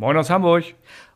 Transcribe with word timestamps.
Moin 0.00 0.16
aus 0.16 0.30
Hamburg. 0.30 0.64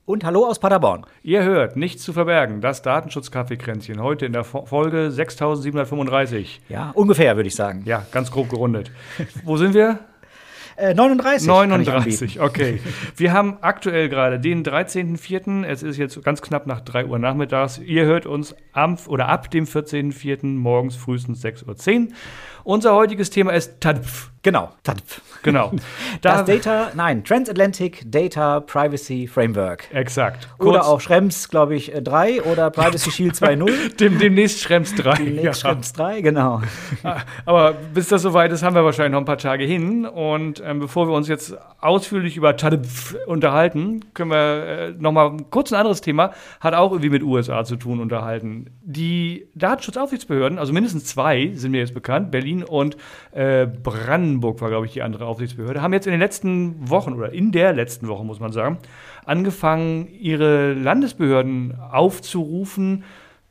Und 0.04 0.24
hallo 0.24 0.44
aus 0.44 0.58
Paderborn. 0.58 1.06
Ihr 1.22 1.42
hört 1.42 1.74
Nichts 1.74 2.02
zu 2.02 2.12
verbergen, 2.12 2.60
das 2.60 2.82
Datenschutz-Kaffeekränzchen. 2.82 3.98
Heute 4.02 4.26
in 4.26 4.34
der 4.34 4.44
Folge 4.44 5.10
6735. 5.10 6.60
Ja, 6.68 6.90
ungefähr, 6.90 7.34
würde 7.36 7.46
ich 7.46 7.54
sagen. 7.54 7.80
Ja, 7.86 8.04
ganz 8.12 8.30
grob 8.30 8.50
gerundet. 8.50 8.90
Wo 9.42 9.56
sind 9.56 9.72
wir? 9.72 10.00
Äh, 10.76 10.92
39. 10.92 11.46
39, 11.46 12.40
okay. 12.40 12.80
Wir 13.16 13.32
haben 13.32 13.58
aktuell 13.60 14.08
gerade 14.08 14.40
den 14.40 14.64
13.04. 14.64 15.64
Es 15.64 15.84
ist 15.84 15.98
jetzt 15.98 16.20
ganz 16.24 16.42
knapp 16.42 16.66
nach 16.66 16.80
3 16.80 17.06
Uhr 17.06 17.20
nachmittags. 17.20 17.78
Ihr 17.78 18.06
hört 18.06 18.26
uns 18.26 18.56
am 18.72 18.98
oder 19.06 19.28
ab 19.28 19.52
dem 19.52 19.66
14.04. 19.66 20.46
morgens 20.46 20.96
frühestens 20.96 21.44
6.10 21.44 21.66
Uhr. 22.08 22.08
Unser 22.64 22.94
heutiges 22.94 23.28
Thema 23.28 23.52
ist 23.52 23.80
TADPF. 23.80 24.30
Genau, 24.42 24.70
TADPF. 24.82 25.22
Genau. 25.42 25.72
das 26.22 26.44
Data, 26.44 26.90
nein, 26.94 27.22
Transatlantic 27.24 28.02
Data 28.10 28.60
Privacy 28.60 29.26
Framework. 29.26 29.88
Exakt. 29.92 30.48
Kurz 30.58 30.68
oder 30.68 30.86
auch 30.86 31.00
Schrems, 31.00 31.48
glaube 31.48 31.76
ich, 31.76 31.92
3 31.94 32.42
oder 32.42 32.70
Privacy 32.70 33.10
Shield 33.12 33.34
2.0. 33.34 33.96
Dem, 33.96 34.18
demnächst 34.18 34.60
Schrems 34.60 34.94
3. 34.94 35.14
Demnächst 35.18 35.44
ja. 35.44 35.54
Schrems 35.54 35.92
3, 35.94 36.22
genau. 36.22 36.62
Ah, 37.02 37.20
aber 37.44 37.72
bis 37.72 38.08
das 38.08 38.22
soweit 38.22 38.52
ist, 38.52 38.62
haben 38.62 38.74
wir 38.74 38.84
wahrscheinlich 38.84 39.12
noch 39.12 39.20
ein 39.20 39.26
paar 39.26 39.38
Tage 39.38 39.64
hin. 39.64 40.06
Und 40.06 40.62
ähm, 40.64 40.78
bevor 40.78 41.08
wir 41.08 41.14
uns 41.14 41.28
jetzt 41.28 41.56
ausführlich 41.80 42.36
über 42.36 42.56
TADPF 42.56 43.16
unterhalten, 43.26 44.00
können 44.14 44.30
wir 44.30 44.66
äh, 44.66 44.90
noch 44.92 45.12
mal 45.12 45.36
kurz 45.50 45.72
ein 45.72 45.78
anderes 45.78 46.00
Thema, 46.00 46.32
hat 46.60 46.74
auch 46.74 46.92
irgendwie 46.92 47.10
mit 47.10 47.22
USA 47.22 47.64
zu 47.64 47.76
tun, 47.76 48.00
unterhalten. 48.00 48.70
Die 48.82 49.48
Datenschutzaufsichtsbehörden, 49.54 50.58
also 50.58 50.72
mindestens 50.72 51.04
zwei 51.04 51.52
sind 51.54 51.72
mir 51.72 51.78
jetzt 51.78 51.94
bekannt, 51.94 52.30
Berlin 52.30 52.53
Berlin 52.54 52.64
und 52.64 52.96
äh, 53.32 53.66
Brandenburg 53.66 54.60
war, 54.60 54.68
glaube 54.68 54.86
ich, 54.86 54.92
die 54.92 55.02
andere 55.02 55.26
Aufsichtsbehörde, 55.26 55.82
haben 55.82 55.92
jetzt 55.92 56.06
in 56.06 56.12
den 56.12 56.20
letzten 56.20 56.88
Wochen 56.88 57.14
oder 57.14 57.32
in 57.32 57.52
der 57.52 57.72
letzten 57.72 58.08
Woche, 58.08 58.24
muss 58.24 58.40
man 58.40 58.52
sagen, 58.52 58.78
angefangen, 59.24 60.08
ihre 60.08 60.74
Landesbehörden 60.74 61.78
aufzurufen, 61.80 63.04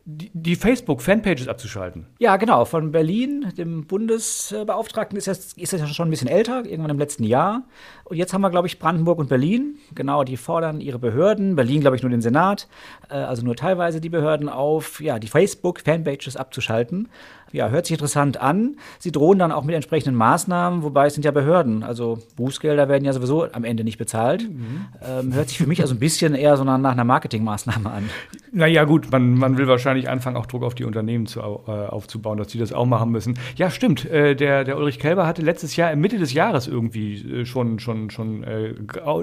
die, 0.05 0.57
Facebook-Fanpages 0.57 1.47
abzuschalten. 1.47 2.07
Ja, 2.19 2.35
genau. 2.35 2.65
Von 2.65 2.91
Berlin, 2.91 3.53
dem 3.57 3.87
Bundesbeauftragten, 3.87 5.17
ist 5.17 5.27
das, 5.27 5.53
ist 5.53 5.71
das 5.71 5.79
ja 5.79 5.87
schon 5.87 6.09
ein 6.09 6.11
bisschen 6.11 6.27
älter, 6.27 6.65
irgendwann 6.65 6.91
im 6.91 6.99
letzten 6.99 7.23
Jahr. 7.23 7.63
Und 8.03 8.17
jetzt 8.17 8.33
haben 8.33 8.41
wir, 8.41 8.49
glaube 8.49 8.67
ich, 8.67 8.79
Brandenburg 8.79 9.17
und 9.17 9.29
Berlin. 9.29 9.77
Genau, 9.95 10.25
die 10.25 10.35
fordern 10.35 10.81
ihre 10.81 10.99
Behörden, 10.99 11.55
Berlin, 11.55 11.79
glaube 11.79 11.95
ich, 11.95 12.01
nur 12.03 12.11
den 12.11 12.21
Senat, 12.21 12.67
äh, 13.09 13.13
also 13.13 13.45
nur 13.45 13.55
teilweise 13.55 14.01
die 14.01 14.09
Behörden 14.09 14.49
auf, 14.49 14.99
ja, 14.99 15.19
die 15.19 15.29
Facebook-Fanpages 15.29 16.35
abzuschalten 16.35 17.07
ja, 17.53 17.69
hört 17.69 17.85
sich 17.85 17.93
interessant 17.93 18.41
an. 18.41 18.77
Sie 18.99 19.11
drohen 19.11 19.39
dann 19.39 19.51
auch 19.51 19.63
mit 19.63 19.75
entsprechenden 19.75 20.15
Maßnahmen, 20.15 20.83
wobei 20.83 21.05
es 21.05 21.13
sind 21.13 21.23
ja 21.23 21.31
Behörden. 21.31 21.83
Also 21.83 22.19
Bußgelder 22.35 22.89
werden 22.89 23.05
ja 23.05 23.13
sowieso 23.13 23.47
am 23.51 23.63
Ende 23.63 23.83
nicht 23.83 23.97
bezahlt. 23.97 24.49
Mhm. 24.49 24.85
Ähm, 25.01 25.33
hört 25.33 25.49
sich 25.49 25.59
für 25.59 25.67
mich 25.67 25.81
also 25.81 25.93
ein 25.93 25.99
bisschen 25.99 26.33
eher 26.33 26.57
so 26.57 26.63
nach 26.63 26.75
einer 26.91 27.03
Marketingmaßnahme 27.03 27.89
an. 27.89 28.09
Naja, 28.51 28.83
gut, 28.83 29.11
man, 29.11 29.35
man 29.35 29.57
will 29.57 29.67
wahrscheinlich 29.67 30.09
anfangen, 30.09 30.35
auch 30.35 30.45
Druck 30.45 30.63
auf 30.63 30.75
die 30.75 30.83
Unternehmen 30.83 31.25
zu, 31.25 31.39
äh, 31.39 31.71
aufzubauen, 31.71 32.37
dass 32.37 32.51
sie 32.51 32.59
das 32.59 32.73
auch 32.73 32.85
machen 32.85 33.11
müssen. 33.11 33.37
Ja, 33.55 33.69
stimmt. 33.69 34.05
Äh, 34.05 34.35
der, 34.35 34.63
der 34.63 34.77
Ulrich 34.77 34.99
Kelber 34.99 35.25
hatte 35.27 35.41
letztes 35.41 35.75
Jahr, 35.75 35.95
Mitte 35.95 36.17
des 36.17 36.33
Jahres 36.33 36.67
irgendwie 36.67 37.15
äh, 37.15 37.45
schon, 37.45 37.79
schon, 37.79 38.09
schon 38.09 38.43
äh, 38.43 38.73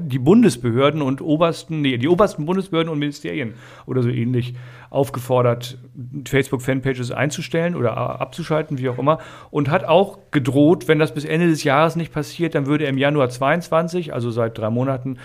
die 0.03 0.19
Bundesbehörden 0.19 1.03
und 1.03 1.21
obersten, 1.21 1.81
nee, 1.81 1.99
die 1.99 2.09
obersten 2.09 2.47
Bundesbehörden 2.47 2.93
und 2.93 2.99
Ministerien 2.99 3.55
oder 3.87 4.03
so 4.03 4.09
ähnlich 4.09 4.55
aufgefordert, 4.91 5.79
Facebook-Fanpages 6.27 7.13
einzustellen 7.13 7.77
oder 7.77 8.20
abzuschalten, 8.21 8.79
wie 8.79 8.89
auch 8.89 8.99
immer, 8.99 9.19
und 9.51 9.71
hat 9.71 9.85
auch 9.85 10.19
gedroht, 10.31 10.89
wenn 10.89 10.99
das 10.99 11.15
bis 11.15 11.25
Ende 11.25 11.49
des 11.49 11.65
Jahres 11.65 11.97
nicht 11.97 12.13
passiert, 12.13 12.55
dann 12.55 12.67
würde 12.67 12.85
er 12.85 12.91
im 12.91 12.99
Januar 12.99 13.29
22, 13.29 14.13
also 14.13 14.31
seit 14.31 14.59
drei 14.59 14.71
Monaten, 14.71 15.19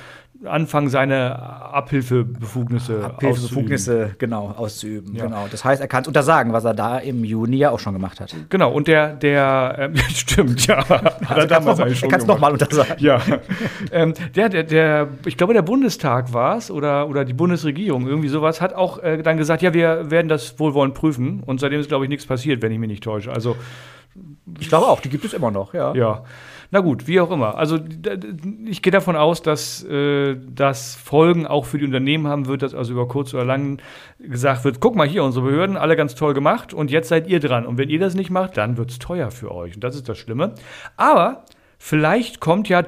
anfangen, 0.48 0.90
seine 0.90 1.40
Abhilfebefugnisse, 1.40 3.04
Abhilfebefugnisse 3.04 3.92
auszuüben. 3.92 4.16
genau 4.18 4.54
auszuüben. 4.58 5.16
Ja. 5.16 5.26
Genau. 5.26 5.48
Das 5.50 5.66
heißt, 5.66 5.82
er 5.82 5.88
kann 5.88 6.02
es 6.04 6.08
untersagen, 6.08 6.54
was 6.54 6.66
er 6.66 6.74
da 6.74 6.98
im 6.98 7.24
Juni 7.24 7.58
ja 7.58 7.72
auch 7.72 7.80
schon 7.80 7.94
gemacht 7.94 8.20
hat. 8.20 8.36
Genau. 8.50 8.72
Und 8.72 8.88
der, 8.88 9.16
der, 9.16 9.92
äh, 9.94 9.97
stimmt, 10.09 10.68
ja, 10.68 10.78
also 10.78 11.02
er 11.42 11.47
kann 11.47 12.19
es 12.19 12.28
nochmal 12.28 12.52
untersagen. 12.53 12.96
Ja. 13.00 13.22
ähm, 13.92 14.14
der, 14.36 14.50
der, 14.50 14.64
der, 14.64 15.08
ich 15.25 15.38
glaube, 15.38 15.53
der 15.53 15.62
Bundestag 15.62 16.34
war 16.34 16.58
es 16.58 16.72
oder, 16.72 17.08
oder 17.08 17.25
die 17.25 17.34
Bundesregierung 17.34 18.08
irgendwie 18.08 18.30
sowas 18.30 18.62
hat 18.62 18.74
auch 18.74 19.00
äh, 19.00 19.22
dann 19.22 19.38
gesagt, 19.38 19.62
ja, 19.62 19.74
wir 19.74 20.12
werden 20.12 20.28
das 20.28 20.59
wohlwollend 20.59 20.94
prüfen. 20.94 21.42
Und 21.46 21.59
seitdem 21.59 21.80
ist, 21.80 21.90
glaube 21.90 22.06
ich, 22.06 22.09
nichts 22.09 22.25
passiert, 22.25 22.62
wenn 22.62 22.72
ich 22.72 22.80
mich 22.80 22.90
nicht 22.90 23.03
täusche. 23.03 23.31
Also 23.31 23.56
ich 24.59 24.69
glaube 24.69 24.88
auch, 24.88 25.02
die 25.02 25.09
gibt 25.09 25.25
es 25.25 25.34
immer 25.34 25.52
noch, 25.52 25.74
ja. 25.74 25.94
Ja. 25.94 26.24
Na 26.75 26.81
gut, 26.81 27.08
wie 27.08 27.22
auch 27.22 27.31
immer. 27.31 27.58
Also 27.58 27.80
ich 28.66 28.81
gehe 28.81 28.91
davon 28.91 29.16
aus, 29.16 29.41
dass 29.41 29.81
äh, 29.86 30.36
das 30.53 30.94
Folgen 30.96 31.47
auch 31.47 31.63
für 31.63 31.78
die 31.78 31.86
Unternehmen 31.86 32.28
haben 32.28 32.47
wird, 32.47 32.63
dass 32.63 32.74
also 32.74 32.91
über 32.91 33.08
kurz 33.08 33.34
oder 33.34 33.46
lang 33.46 33.81
gesagt 34.19 34.66
wird, 34.66 34.81
guck 34.81 34.94
mal 34.94 35.08
hier, 35.08 35.24
unsere 35.24 35.46
Behörden, 35.46 35.78
alle 35.78 35.96
ganz 35.96 36.16
toll 36.16 36.34
gemacht 36.34 36.74
und 36.74 36.91
jetzt 36.91 37.08
seid 37.08 37.30
ihr 37.30 37.40
dran. 37.40 37.66
Und 37.66 37.78
wenn 37.78 37.88
ihr 37.88 38.00
das 38.00 38.13
nicht 38.13 38.30
macht, 38.30 38.58
dann 38.58 38.75
wird 38.75 38.91
es 38.91 39.00
teuer 39.00 39.31
für 39.31 39.56
euch. 39.56 39.75
Und 39.75 39.86
das 39.86 39.96
ist 39.96 40.09
das 40.09 40.18
Schlimme. 40.18 40.53
Aber 40.97 41.46
Vielleicht 41.88 42.40
kommt 42.40 42.68
ja 42.68 42.81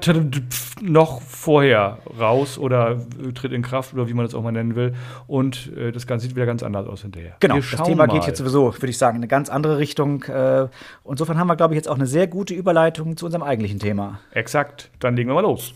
noch 0.81 1.21
vorher 1.21 1.99
raus 2.19 2.57
oder 2.57 2.99
tritt 3.35 3.51
in 3.51 3.61
Kraft 3.61 3.93
oder 3.93 4.09
wie 4.09 4.15
man 4.15 4.25
das 4.25 4.33
auch 4.33 4.41
mal 4.41 4.51
nennen 4.51 4.73
will. 4.73 4.95
Und 5.27 5.71
äh, 5.77 5.91
das 5.91 6.07
Ganze 6.07 6.25
sieht 6.25 6.35
wieder 6.35 6.47
ganz 6.47 6.63
anders 6.63 6.87
aus 6.87 7.03
hinterher. 7.03 7.35
Genau, 7.39 7.57
das 7.57 7.83
Thema 7.83 8.07
mal. 8.07 8.13
geht 8.15 8.25
jetzt 8.25 8.39
sowieso, 8.39 8.73
würde 8.73 8.89
ich 8.89 8.97
sagen, 8.97 9.17
in 9.17 9.19
eine 9.21 9.27
ganz 9.27 9.49
andere 9.49 9.77
Richtung. 9.77 10.23
Äh, 10.23 10.69
insofern 11.07 11.37
haben 11.37 11.45
wir, 11.45 11.55
glaube 11.55 11.75
ich, 11.75 11.77
jetzt 11.77 11.89
auch 11.89 11.95
eine 11.95 12.07
sehr 12.07 12.25
gute 12.25 12.55
Überleitung 12.55 13.17
zu 13.17 13.25
unserem 13.25 13.43
eigentlichen 13.43 13.77
Thema. 13.77 14.19
Exakt. 14.31 14.89
Dann 14.99 15.15
legen 15.15 15.29
wir 15.29 15.35
mal 15.35 15.41
los. 15.41 15.75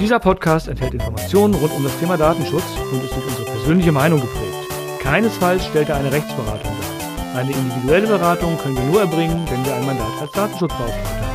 Dieser 0.00 0.18
Podcast 0.18 0.66
enthält 0.66 0.94
Informationen 0.94 1.52
rund 1.52 1.72
um 1.74 1.84
das 1.84 1.94
Thema 2.00 2.16
Datenschutz 2.16 2.64
und 2.90 3.04
ist 3.04 3.14
durch 3.14 3.26
unsere 3.26 3.44
persönliche 3.44 3.92
Meinung 3.92 4.18
geprägt. 4.18 4.72
Keinesfalls 4.98 5.66
stellt 5.66 5.90
er 5.90 5.96
eine 5.96 6.10
Rechtsberatung 6.10 6.72
dar. 6.80 7.38
Eine 7.38 7.52
individuelle 7.52 8.06
Beratung 8.06 8.56
können 8.56 8.78
wir 8.78 8.84
nur 8.84 9.02
erbringen, 9.02 9.46
wenn 9.50 9.62
wir 9.62 9.74
ein 9.74 9.84
Mandat 9.84 10.08
als 10.22 10.32
Datenschutzbeauftragter 10.32 11.26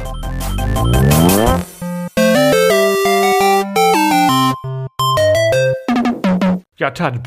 haben. 0.73 1.63
Ja, 6.77 6.89
Tat. 6.89 7.19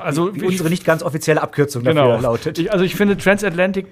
Also 0.00 0.32
unsere 0.32 0.68
nicht 0.68 0.84
ganz 0.84 1.04
offizielle 1.04 1.40
Abkürzung 1.40 1.84
dafür 1.84 2.02
genau. 2.02 2.20
lautet. 2.20 2.58
Ich, 2.58 2.72
also 2.72 2.84
ich 2.84 2.96
finde 2.96 3.16
Transatlantic 3.16 3.86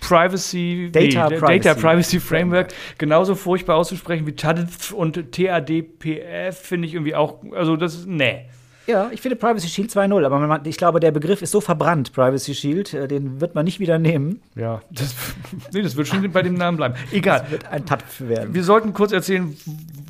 Privacy, 0.00 0.90
Data, 0.92 1.28
nee, 1.28 1.38
Privacy. 1.38 1.60
Data 1.60 1.80
Privacy 1.80 2.20
Framework 2.20 2.68
genauso 2.98 3.34
furchtbar 3.34 3.76
auszusprechen 3.76 4.26
wie 4.26 4.32
TADF 4.32 4.92
und 4.92 5.32
TADPF 5.32 6.58
finde 6.58 6.88
ich 6.88 6.94
irgendwie 6.94 7.14
auch, 7.14 7.38
also 7.52 7.76
das 7.76 7.94
ist, 7.94 8.06
nee. 8.06 8.46
Ja, 8.86 9.10
ich 9.12 9.20
finde 9.20 9.36
Privacy 9.36 9.68
Shield 9.68 9.90
2.0, 9.90 10.24
aber 10.24 10.38
man, 10.40 10.64
ich 10.64 10.76
glaube, 10.76 10.98
der 10.98 11.12
Begriff 11.12 11.42
ist 11.42 11.52
so 11.52 11.60
verbrannt, 11.60 12.12
Privacy 12.12 12.54
Shield, 12.54 12.92
äh, 12.92 13.06
den 13.06 13.40
wird 13.40 13.54
man 13.54 13.64
nicht 13.64 13.78
wieder 13.78 13.98
nehmen. 13.98 14.42
Ja, 14.56 14.80
das, 14.90 15.14
nee, 15.72 15.82
das 15.82 15.96
wird 15.96 16.08
schon 16.08 16.28
bei 16.32 16.42
dem 16.42 16.54
Namen 16.54 16.76
bleiben. 16.76 16.94
Egal. 17.12 17.40
Das 17.40 17.50
wird 17.50 17.66
ein 17.68 17.86
TADF 17.86 18.20
werden. 18.22 18.54
Wir 18.54 18.64
sollten 18.64 18.92
kurz 18.92 19.12
erzählen, 19.12 19.56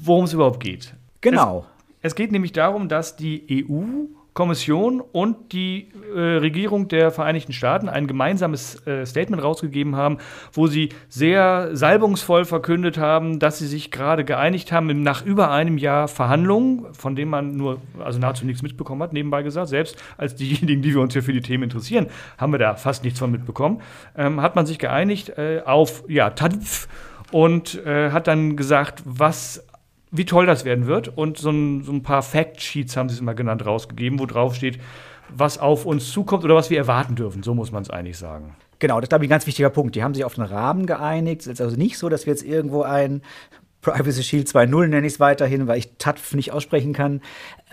worum 0.03 0.25
es 0.25 0.33
überhaupt 0.33 0.61
geht. 0.61 0.95
Genau. 1.21 1.67
Es, 2.01 2.13
es 2.13 2.15
geht 2.15 2.33
nämlich 2.33 2.53
darum, 2.53 2.89
dass 2.89 3.17
die 3.17 3.67
EU 3.69 4.07
Kommission 4.35 5.01
und 5.01 5.53
die 5.53 5.89
äh, 6.15 6.19
Regierung 6.21 6.89
der 6.89 7.11
Vereinigten 7.11 7.53
Staaten 7.53 7.89
ein 7.89 8.07
gemeinsames 8.07 8.87
äh, 8.87 9.05
Statement 9.05 9.43
rausgegeben 9.43 9.97
haben, 9.97 10.19
wo 10.53 10.67
sie 10.67 10.91
sehr 11.09 11.71
salbungsvoll 11.73 12.45
verkündet 12.45 12.99
haben, 12.99 13.39
dass 13.39 13.59
sie 13.59 13.67
sich 13.67 13.91
gerade 13.91 14.25
geeinigt 14.25 14.73
haben 14.73 15.03
nach 15.03 15.25
über 15.25 15.51
einem 15.51 15.79
Jahr 15.79 16.09
Verhandlungen, 16.09 16.87
von 16.93 17.17
denen 17.17 17.31
man 17.31 17.57
nur, 17.57 17.81
also 17.99 18.19
nahezu 18.19 18.47
nichts 18.47 18.63
mitbekommen 18.63 19.03
hat, 19.03 19.13
nebenbei 19.13 19.43
gesagt. 19.43 19.69
Selbst 19.69 19.97
als 20.17 20.35
diejenigen, 20.37 20.83
die 20.83 20.95
wir 20.95 21.01
uns 21.01 21.13
hier 21.13 21.23
für 21.23 21.33
die 21.33 21.43
Themen 21.43 21.65
interessieren, 21.65 22.07
haben 22.39 22.53
wir 22.53 22.59
da 22.59 22.75
fast 22.75 23.05
nichts 23.05 23.19
von 23.19 23.31
mitbekommen. 23.31 23.81
Ähm, 24.17 24.41
hat 24.41 24.57
man 24.57 24.67
sich 24.67 24.79
geeinigt 24.79 25.31
äh, 25.31 25.63
auf, 25.65 26.05
ja, 26.09 26.31
TADF 26.31 26.89
und 27.33 27.85
äh, 27.85 28.11
hat 28.11 28.27
dann 28.27 28.57
gesagt, 28.57 29.03
was 29.05 29.65
wie 30.11 30.25
toll 30.25 30.47
das 30.47 30.65
werden 30.65 30.87
wird. 30.87 31.17
Und 31.17 31.39
so 31.39 31.51
ein, 31.51 31.83
so 31.83 31.93
ein 31.93 32.03
paar 32.03 32.23
Fact-Sheets 32.23 32.97
haben 32.97 33.09
sie 33.09 33.15
es 33.15 33.21
immer 33.21 33.35
genannt, 33.35 33.65
rausgegeben, 33.65 34.19
wo 34.19 34.27
drauf 34.27 34.55
steht, 34.55 34.79
was 35.29 35.59
auf 35.59 35.87
uns 35.87 36.11
zukommt 36.11 36.45
oder 36.45 36.55
was 36.55 36.71
wir 36.71 36.79
erwarten 36.79 37.15
dürfen. 37.15 37.43
So 37.43 37.55
muss 37.55 37.73
man 37.73 37.83
es 37.83 37.91
eigentlich 37.91 38.19
sagen. 38.19 38.57
Genau, 38.81 38.97
das 38.97 39.05
ist, 39.05 39.09
glaube 39.11 39.25
ich, 39.25 39.29
ein 39.29 39.31
ganz 39.31 39.47
wichtiger 39.47 39.71
Punkt. 39.71 39.95
Die 39.95 40.03
haben 40.03 40.15
sich 40.15 40.25
auf 40.25 40.39
einen 40.39 40.49
Rahmen 40.49 40.87
geeinigt. 40.87 41.43
Es 41.43 41.47
ist 41.47 41.61
also 41.61 41.77
nicht 41.77 41.99
so, 41.99 42.09
dass 42.09 42.27
wir 42.27 42.33
jetzt 42.33 42.43
irgendwo 42.43 42.83
ein 42.83 43.23
Privacy 43.81 44.23
Shield 44.23 44.49
2.0 44.49 44.89
nenne 44.89 45.07
ich 45.07 45.15
es 45.15 45.21
weiterhin, 45.21 45.67
weil 45.67 45.79
ich 45.79 45.93
TATF 45.99 46.35
nicht 46.35 46.53
aussprechen 46.53 46.93
kann, 46.93 47.21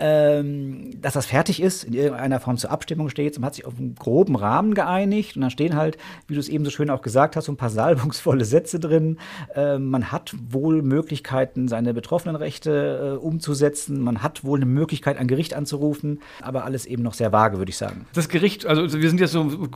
ähm, 0.00 1.00
dass 1.00 1.14
das 1.14 1.26
fertig 1.26 1.60
ist, 1.60 1.84
in 1.84 1.92
irgendeiner 1.92 2.40
Form 2.40 2.56
zur 2.56 2.70
Abstimmung 2.70 3.08
steht. 3.08 3.36
Man 3.38 3.46
hat 3.46 3.54
sich 3.54 3.66
auf 3.66 3.78
einen 3.78 3.94
groben 3.94 4.36
Rahmen 4.36 4.74
geeinigt 4.74 5.36
und 5.36 5.42
dann 5.42 5.50
stehen 5.50 5.76
halt, 5.76 5.98
wie 6.26 6.34
du 6.34 6.40
es 6.40 6.48
eben 6.48 6.64
so 6.64 6.70
schön 6.70 6.88
auch 6.90 7.02
gesagt 7.02 7.36
hast, 7.36 7.46
so 7.46 7.52
ein 7.52 7.56
paar 7.56 7.70
salbungsvolle 7.70 8.44
Sätze 8.44 8.80
drin. 8.80 9.18
Ähm, 9.54 9.90
man 9.90 10.10
hat 10.10 10.34
wohl 10.48 10.82
Möglichkeiten, 10.82 11.68
seine 11.68 11.92
betroffenen 11.92 12.36
Rechte 12.36 13.16
äh, 13.16 13.18
umzusetzen. 13.18 14.00
Man 14.00 14.22
hat 14.22 14.44
wohl 14.44 14.58
eine 14.58 14.66
Möglichkeit, 14.66 15.18
ein 15.18 15.28
Gericht 15.28 15.54
anzurufen, 15.54 16.20
aber 16.40 16.64
alles 16.64 16.86
eben 16.86 17.02
noch 17.02 17.14
sehr 17.14 17.32
vage, 17.32 17.58
würde 17.58 17.70
ich 17.70 17.76
sagen. 17.76 18.06
Das 18.14 18.28
Gericht, 18.28 18.66
also 18.66 19.00
wir 19.00 19.08
sind 19.08 19.20
jetzt 19.20 19.32
so 19.32 19.68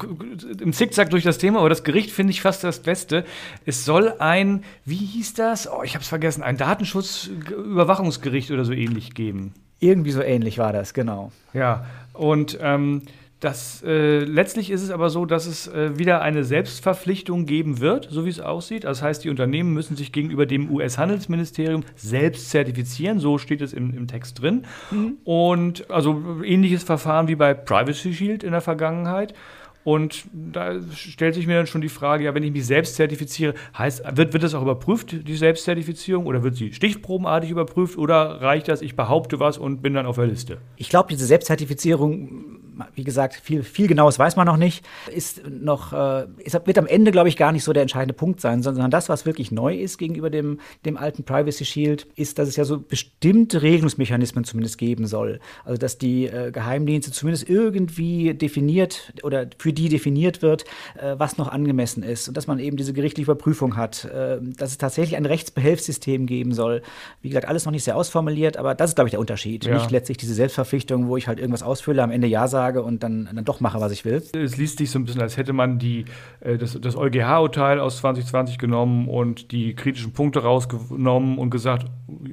im 0.61 0.73
Zickzack 0.73 1.11
durch 1.11 1.25
das 1.25 1.38
Thema, 1.38 1.58
aber 1.58 1.69
das 1.69 1.85
Gericht 1.85 2.11
finde 2.11 2.31
ich 2.31 2.40
fast 2.40 2.64
das 2.64 2.81
Beste. 2.81 3.25
Es 3.67 3.85
soll 3.85 4.14
ein, 4.19 4.64
wie 4.85 4.96
hieß 4.96 5.35
das? 5.35 5.69
Oh, 5.70 5.82
ich 5.82 5.94
habe 5.94 6.02
es 6.02 6.08
vergessen, 6.08 6.22
ein 6.23 6.57
Datenschutzüberwachungsgericht 6.57 8.51
oder 8.51 8.65
so 8.65 8.73
ähnlich 8.73 9.15
geben. 9.15 9.55
Irgendwie 9.81 10.13
so 10.13 10.23
ähnlich 10.23 10.59
war 10.59 10.73
das, 10.73 10.95
genau. 10.95 11.33
Ja, 11.53 11.87
und 12.13 12.59
ähm, 12.61 13.03
das, 13.43 13.83
äh, 13.83 14.21
letztlich 14.21 14.71
ist 14.71 14.83
es 14.83 14.91
aber 14.91 15.11
so, 15.11 15.27
dass 15.27 15.47
es 15.47 15.67
äh, 15.67 15.99
wieder 15.99 16.23
eine 16.23 16.45
Selbstverpflichtung 16.45 17.45
geben 17.45 17.81
wird, 17.81 18.07
so 18.09 18.25
wie 18.25 18.29
es 18.29 18.39
aussieht. 18.39 18.85
Das 18.85 19.03
heißt, 19.03 19.25
die 19.25 19.31
Unternehmen 19.31 19.73
müssen 19.73 19.97
sich 19.97 20.13
gegenüber 20.13 20.47
dem 20.47 20.71
US-Handelsministerium 20.71 21.83
selbst 21.97 22.51
zertifizieren, 22.51 23.19
so 23.19 23.39
steht 23.39 23.61
es 23.61 23.73
im, 23.73 23.97
im 23.97 24.07
Text 24.07 24.41
drin. 24.41 24.65
Mhm. 24.93 25.17
Und 25.25 25.91
also 25.91 26.23
ähnliches 26.45 26.85
Verfahren 26.85 27.27
wie 27.27 27.35
bei 27.35 27.53
Privacy 27.53 28.15
Shield 28.15 28.45
in 28.45 28.53
der 28.53 28.61
Vergangenheit. 28.61 29.35
Und 29.84 30.25
da 30.32 30.81
stellt 30.94 31.34
sich 31.34 31.46
mir 31.46 31.56
dann 31.56 31.67
schon 31.67 31.81
die 31.81 31.88
Frage, 31.88 32.25
ja, 32.25 32.34
wenn 32.34 32.43
ich 32.43 32.52
mich 32.52 32.67
selbst 32.67 32.94
zertifiziere, 32.94 33.55
heißt, 33.76 34.05
wird, 34.17 34.32
wird 34.32 34.43
das 34.43 34.55
auch 34.55 34.62
überprüft, 34.62 35.26
die 35.26 35.37
Selbstzertifizierung, 35.37 36.26
oder 36.26 36.43
wird 36.43 36.55
sie 36.55 36.73
stichprobenartig 36.73 37.50
überprüft, 37.50 37.99
oder 37.99 38.40
reicht 38.40 38.69
das, 38.69 38.81
ich 38.81 38.94
behaupte 38.94 39.40
was 39.40 39.58
und 39.58 39.82
bin 39.82 39.94
dann 39.94 40.06
auf 40.06 40.17
der 40.17 40.26
Liste? 40.26 40.58
Ich 40.76 40.88
glaube, 40.88 41.08
diese 41.08 41.26
Selbstzertifizierung 41.26 42.62
wie 42.95 43.05
gesagt, 43.05 43.35
viel, 43.35 43.63
viel 43.63 43.89
Genaues 43.89 44.19
weiß 44.19 44.37
man 44.37 44.47
noch 44.47 44.57
nicht, 44.57 44.85
ist 45.15 45.43
noch, 45.49 45.93
äh, 45.93 46.27
ist, 46.39 46.55
wird 46.67 46.79
am 46.79 46.87
Ende, 46.87 47.11
glaube 47.11 47.29
ich, 47.29 47.37
gar 47.37 47.53
nicht 47.53 47.65
so 47.65 47.73
der 47.73 47.83
entscheidende 47.83 48.15
Punkt 48.15 48.41
sein, 48.41 48.63
sondern 48.63 48.91
das, 48.91 49.09
was 49.09 49.27
wirklich 49.27 49.53
neu 49.53 49.77
ist 49.77 49.99
gegenüber 49.99 50.31
dem, 50.31 50.61
dem 50.85 50.97
alten 50.97 51.25
Privacy 51.25 51.65
Shield, 51.65 52.07
ist, 52.17 52.39
dass 52.39 52.49
es 52.49 52.57
ja 52.57 52.65
so 52.65 52.81
bestimmte 52.81 53.63
Regelungsmechanismen 53.63 54.45
zumindest 54.45 54.79
geben 54.79 55.07
soll. 55.07 55.41
Also, 55.65 55.79
dass 55.79 55.99
die 55.99 56.27
äh, 56.27 56.51
Geheimdienste 56.51 57.13
zumindest 57.13 57.49
irgendwie 57.49 58.35
definiert 58.35 59.13
oder 59.23 59.47
für 59.59 59.73
die 59.73 59.89
definiert 59.89 60.43
wird, 60.43 60.65
äh, 60.99 61.15
was 61.19 61.39
noch 61.39 61.49
angemessen 61.49 62.03
ist 62.03 62.29
und 62.29 62.37
dass 62.37 62.47
man 62.47 62.59
eben 62.59 62.77
diese 62.77 62.93
gerichtliche 62.93 63.31
Überprüfung 63.31 63.77
hat, 63.77 64.05
äh, 64.07 64.39
dass 64.41 64.71
es 64.71 64.79
tatsächlich 64.79 65.17
ein 65.17 65.27
Rechtsbehelfssystem 65.27 66.27
geben 66.27 66.53
soll. 66.53 66.83
Wie 67.21 67.29
gesagt, 67.29 67.47
alles 67.47 67.65
noch 67.65 67.73
nicht 67.73 67.85
sehr 67.85 67.97
ausformuliert, 67.97 68.57
aber 68.57 68.75
das 68.75 68.91
ist, 68.91 68.95
glaube 68.95 69.09
ich, 69.09 69.13
der 69.13 69.21
Unterschied. 69.21 69.65
Ja. 69.65 69.75
Nicht 69.75 69.91
letztlich 69.91 70.19
diese 70.19 70.35
Selbstverpflichtung, 70.35 71.09
wo 71.09 71.17
ich 71.17 71.29
halt 71.29 71.39
irgendwas 71.39 71.63
ausfülle, 71.63 72.03
am 72.03 72.11
Ende 72.11 72.27
Ja 72.27 72.49
sage 72.49 72.62
sage 72.62 72.82
und 72.82 73.03
dann, 73.03 73.29
dann 73.32 73.44
doch 73.44 73.61
mache, 73.61 73.81
was 73.81 73.93
ich 73.93 74.05
will. 74.05 74.23
Es 74.35 74.56
liest 74.56 74.79
sich 74.79 74.91
so 74.91 74.99
ein 74.99 75.05
bisschen, 75.05 75.20
als 75.20 75.37
hätte 75.37 75.53
man 75.53 75.79
die, 75.79 76.05
äh, 76.41 76.59
das, 76.59 76.79
das 76.81 76.97
EuGH-Urteil 76.97 77.81
aus 77.81 77.99
2020 77.99 78.59
genommen 78.59 79.09
und 79.09 79.50
die 79.53 79.75
kritischen 79.75 80.12
Punkte 80.12 80.43
rausgenommen 80.43 81.38
und 81.38 81.50
gesagt, 81.50 81.87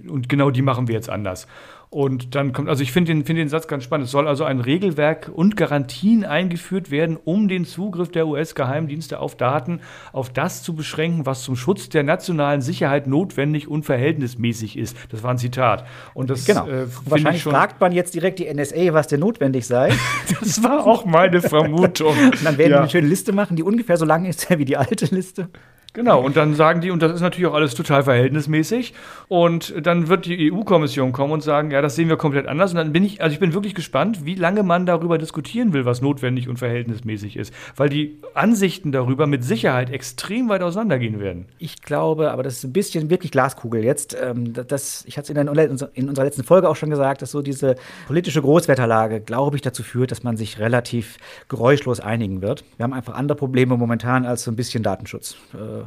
und 0.07 0.29
genau 0.29 0.51
die 0.51 0.61
machen 0.61 0.87
wir 0.87 0.95
jetzt 0.95 1.09
anders. 1.09 1.47
Und 1.91 2.35
dann 2.35 2.53
kommt, 2.53 2.69
also 2.69 2.83
ich 2.83 2.91
finde 2.91 3.11
den, 3.11 3.25
find 3.25 3.39
den 3.39 3.49
Satz 3.49 3.67
ganz 3.67 3.83
spannend. 3.83 4.05
Es 4.05 4.11
soll 4.11 4.27
also 4.27 4.43
ein 4.43 4.59
Regelwerk 4.59 5.31
und 5.33 5.57
Garantien 5.57 6.23
eingeführt 6.23 6.91
werden, 6.91 7.17
um 7.17 7.47
den 7.47 7.65
Zugriff 7.65 8.11
der 8.11 8.27
US-Geheimdienste 8.27 9.19
auf 9.19 9.35
Daten 9.35 9.81
auf 10.13 10.29
das 10.29 10.61
zu 10.61 10.75
beschränken, 10.75 11.25
was 11.25 11.41
zum 11.41 11.55
Schutz 11.55 11.89
der 11.89 12.03
nationalen 12.03 12.61
Sicherheit 12.61 13.07
notwendig 13.07 13.67
und 13.67 13.85
verhältnismäßig 13.85 14.77
ist. 14.77 14.95
Das 15.09 15.23
war 15.23 15.31
ein 15.31 15.39
Zitat. 15.39 15.83
Und 16.13 16.29
das 16.29 16.45
genau. 16.45 16.67
Äh, 16.67 16.85
Wahrscheinlich 17.05 17.41
fragt 17.41 17.81
man 17.81 17.91
jetzt 17.91 18.13
direkt 18.13 18.37
die 18.37 18.53
NSA, 18.53 18.93
was 18.93 19.07
denn 19.07 19.21
notwendig 19.21 19.65
sei. 19.65 19.91
das 20.39 20.63
war 20.63 20.85
auch 20.85 21.05
meine 21.05 21.41
Vermutung. 21.41 22.15
und 22.15 22.35
dann 22.45 22.59
werden 22.59 22.71
ja. 22.71 22.77
wir 22.77 22.81
eine 22.81 22.89
schöne 22.91 23.07
Liste 23.07 23.33
machen, 23.33 23.55
die 23.55 23.63
ungefähr 23.63 23.97
so 23.97 24.05
lang 24.05 24.25
ist 24.25 24.47
wie 24.55 24.65
die 24.65 24.77
alte 24.77 25.05
Liste. 25.05 25.49
Genau, 25.93 26.21
und 26.21 26.37
dann 26.37 26.53
sagen 26.53 26.81
die, 26.81 26.91
und 26.91 27.01
das 27.01 27.13
ist 27.13 27.21
natürlich 27.21 27.47
auch 27.47 27.55
alles 27.55 27.73
total 27.73 28.03
verhältnismäßig, 28.03 28.93
und 29.27 29.73
dann 29.85 30.07
wird 30.07 30.25
die 30.25 30.51
EU-Kommission 30.51 31.11
kommen 31.11 31.33
und 31.33 31.41
sagen, 31.41 31.71
ja, 31.71 31.81
das 31.81 31.95
sehen 31.95 32.09
wir 32.09 32.17
komplett 32.17 32.47
anders. 32.47 32.71
Und 32.71 32.77
dann 32.77 32.91
bin 32.91 33.03
ich, 33.03 33.21
also 33.21 33.33
ich 33.33 33.39
bin 33.39 33.53
wirklich 33.53 33.75
gespannt, 33.75 34.25
wie 34.25 34.35
lange 34.35 34.63
man 34.63 34.85
darüber 34.85 35.17
diskutieren 35.17 35.73
will, 35.73 35.85
was 35.85 36.01
notwendig 36.01 36.47
und 36.47 36.57
verhältnismäßig 36.57 37.37
ist. 37.37 37.53
Weil 37.75 37.89
die 37.89 38.19
Ansichten 38.33 38.91
darüber 38.91 39.27
mit 39.27 39.43
Sicherheit 39.43 39.89
extrem 39.89 40.49
weit 40.49 40.61
auseinandergehen 40.61 41.19
werden. 41.19 41.45
Ich 41.57 41.81
glaube, 41.81 42.31
aber 42.31 42.43
das 42.43 42.57
ist 42.57 42.63
ein 42.63 42.73
bisschen 42.73 43.09
wirklich 43.09 43.31
Glaskugel 43.31 43.83
jetzt. 43.83 44.15
Ähm, 44.19 44.53
das, 44.53 45.03
ich 45.07 45.17
hatte 45.17 45.33
es 45.33 45.37
in, 45.37 45.89
in 45.93 46.09
unserer 46.09 46.25
letzten 46.25 46.43
Folge 46.43 46.69
auch 46.69 46.75
schon 46.75 46.89
gesagt, 46.89 47.21
dass 47.21 47.31
so 47.31 47.41
diese 47.41 47.75
politische 48.07 48.41
Großwetterlage, 48.41 49.21
glaube 49.21 49.55
ich, 49.55 49.61
dazu 49.61 49.83
führt, 49.83 50.11
dass 50.11 50.23
man 50.23 50.37
sich 50.37 50.59
relativ 50.59 51.17
geräuschlos 51.47 51.99
einigen 51.99 52.41
wird. 52.41 52.63
Wir 52.77 52.83
haben 52.83 52.93
einfach 52.93 53.15
andere 53.15 53.37
Probleme 53.37 53.77
momentan 53.77 54.25
als 54.25 54.43
so 54.43 54.51
ein 54.51 54.55
bisschen 54.55 54.83
Datenschutz. 54.83 55.35
Äh, 55.53 55.78
äh, 55.79 55.85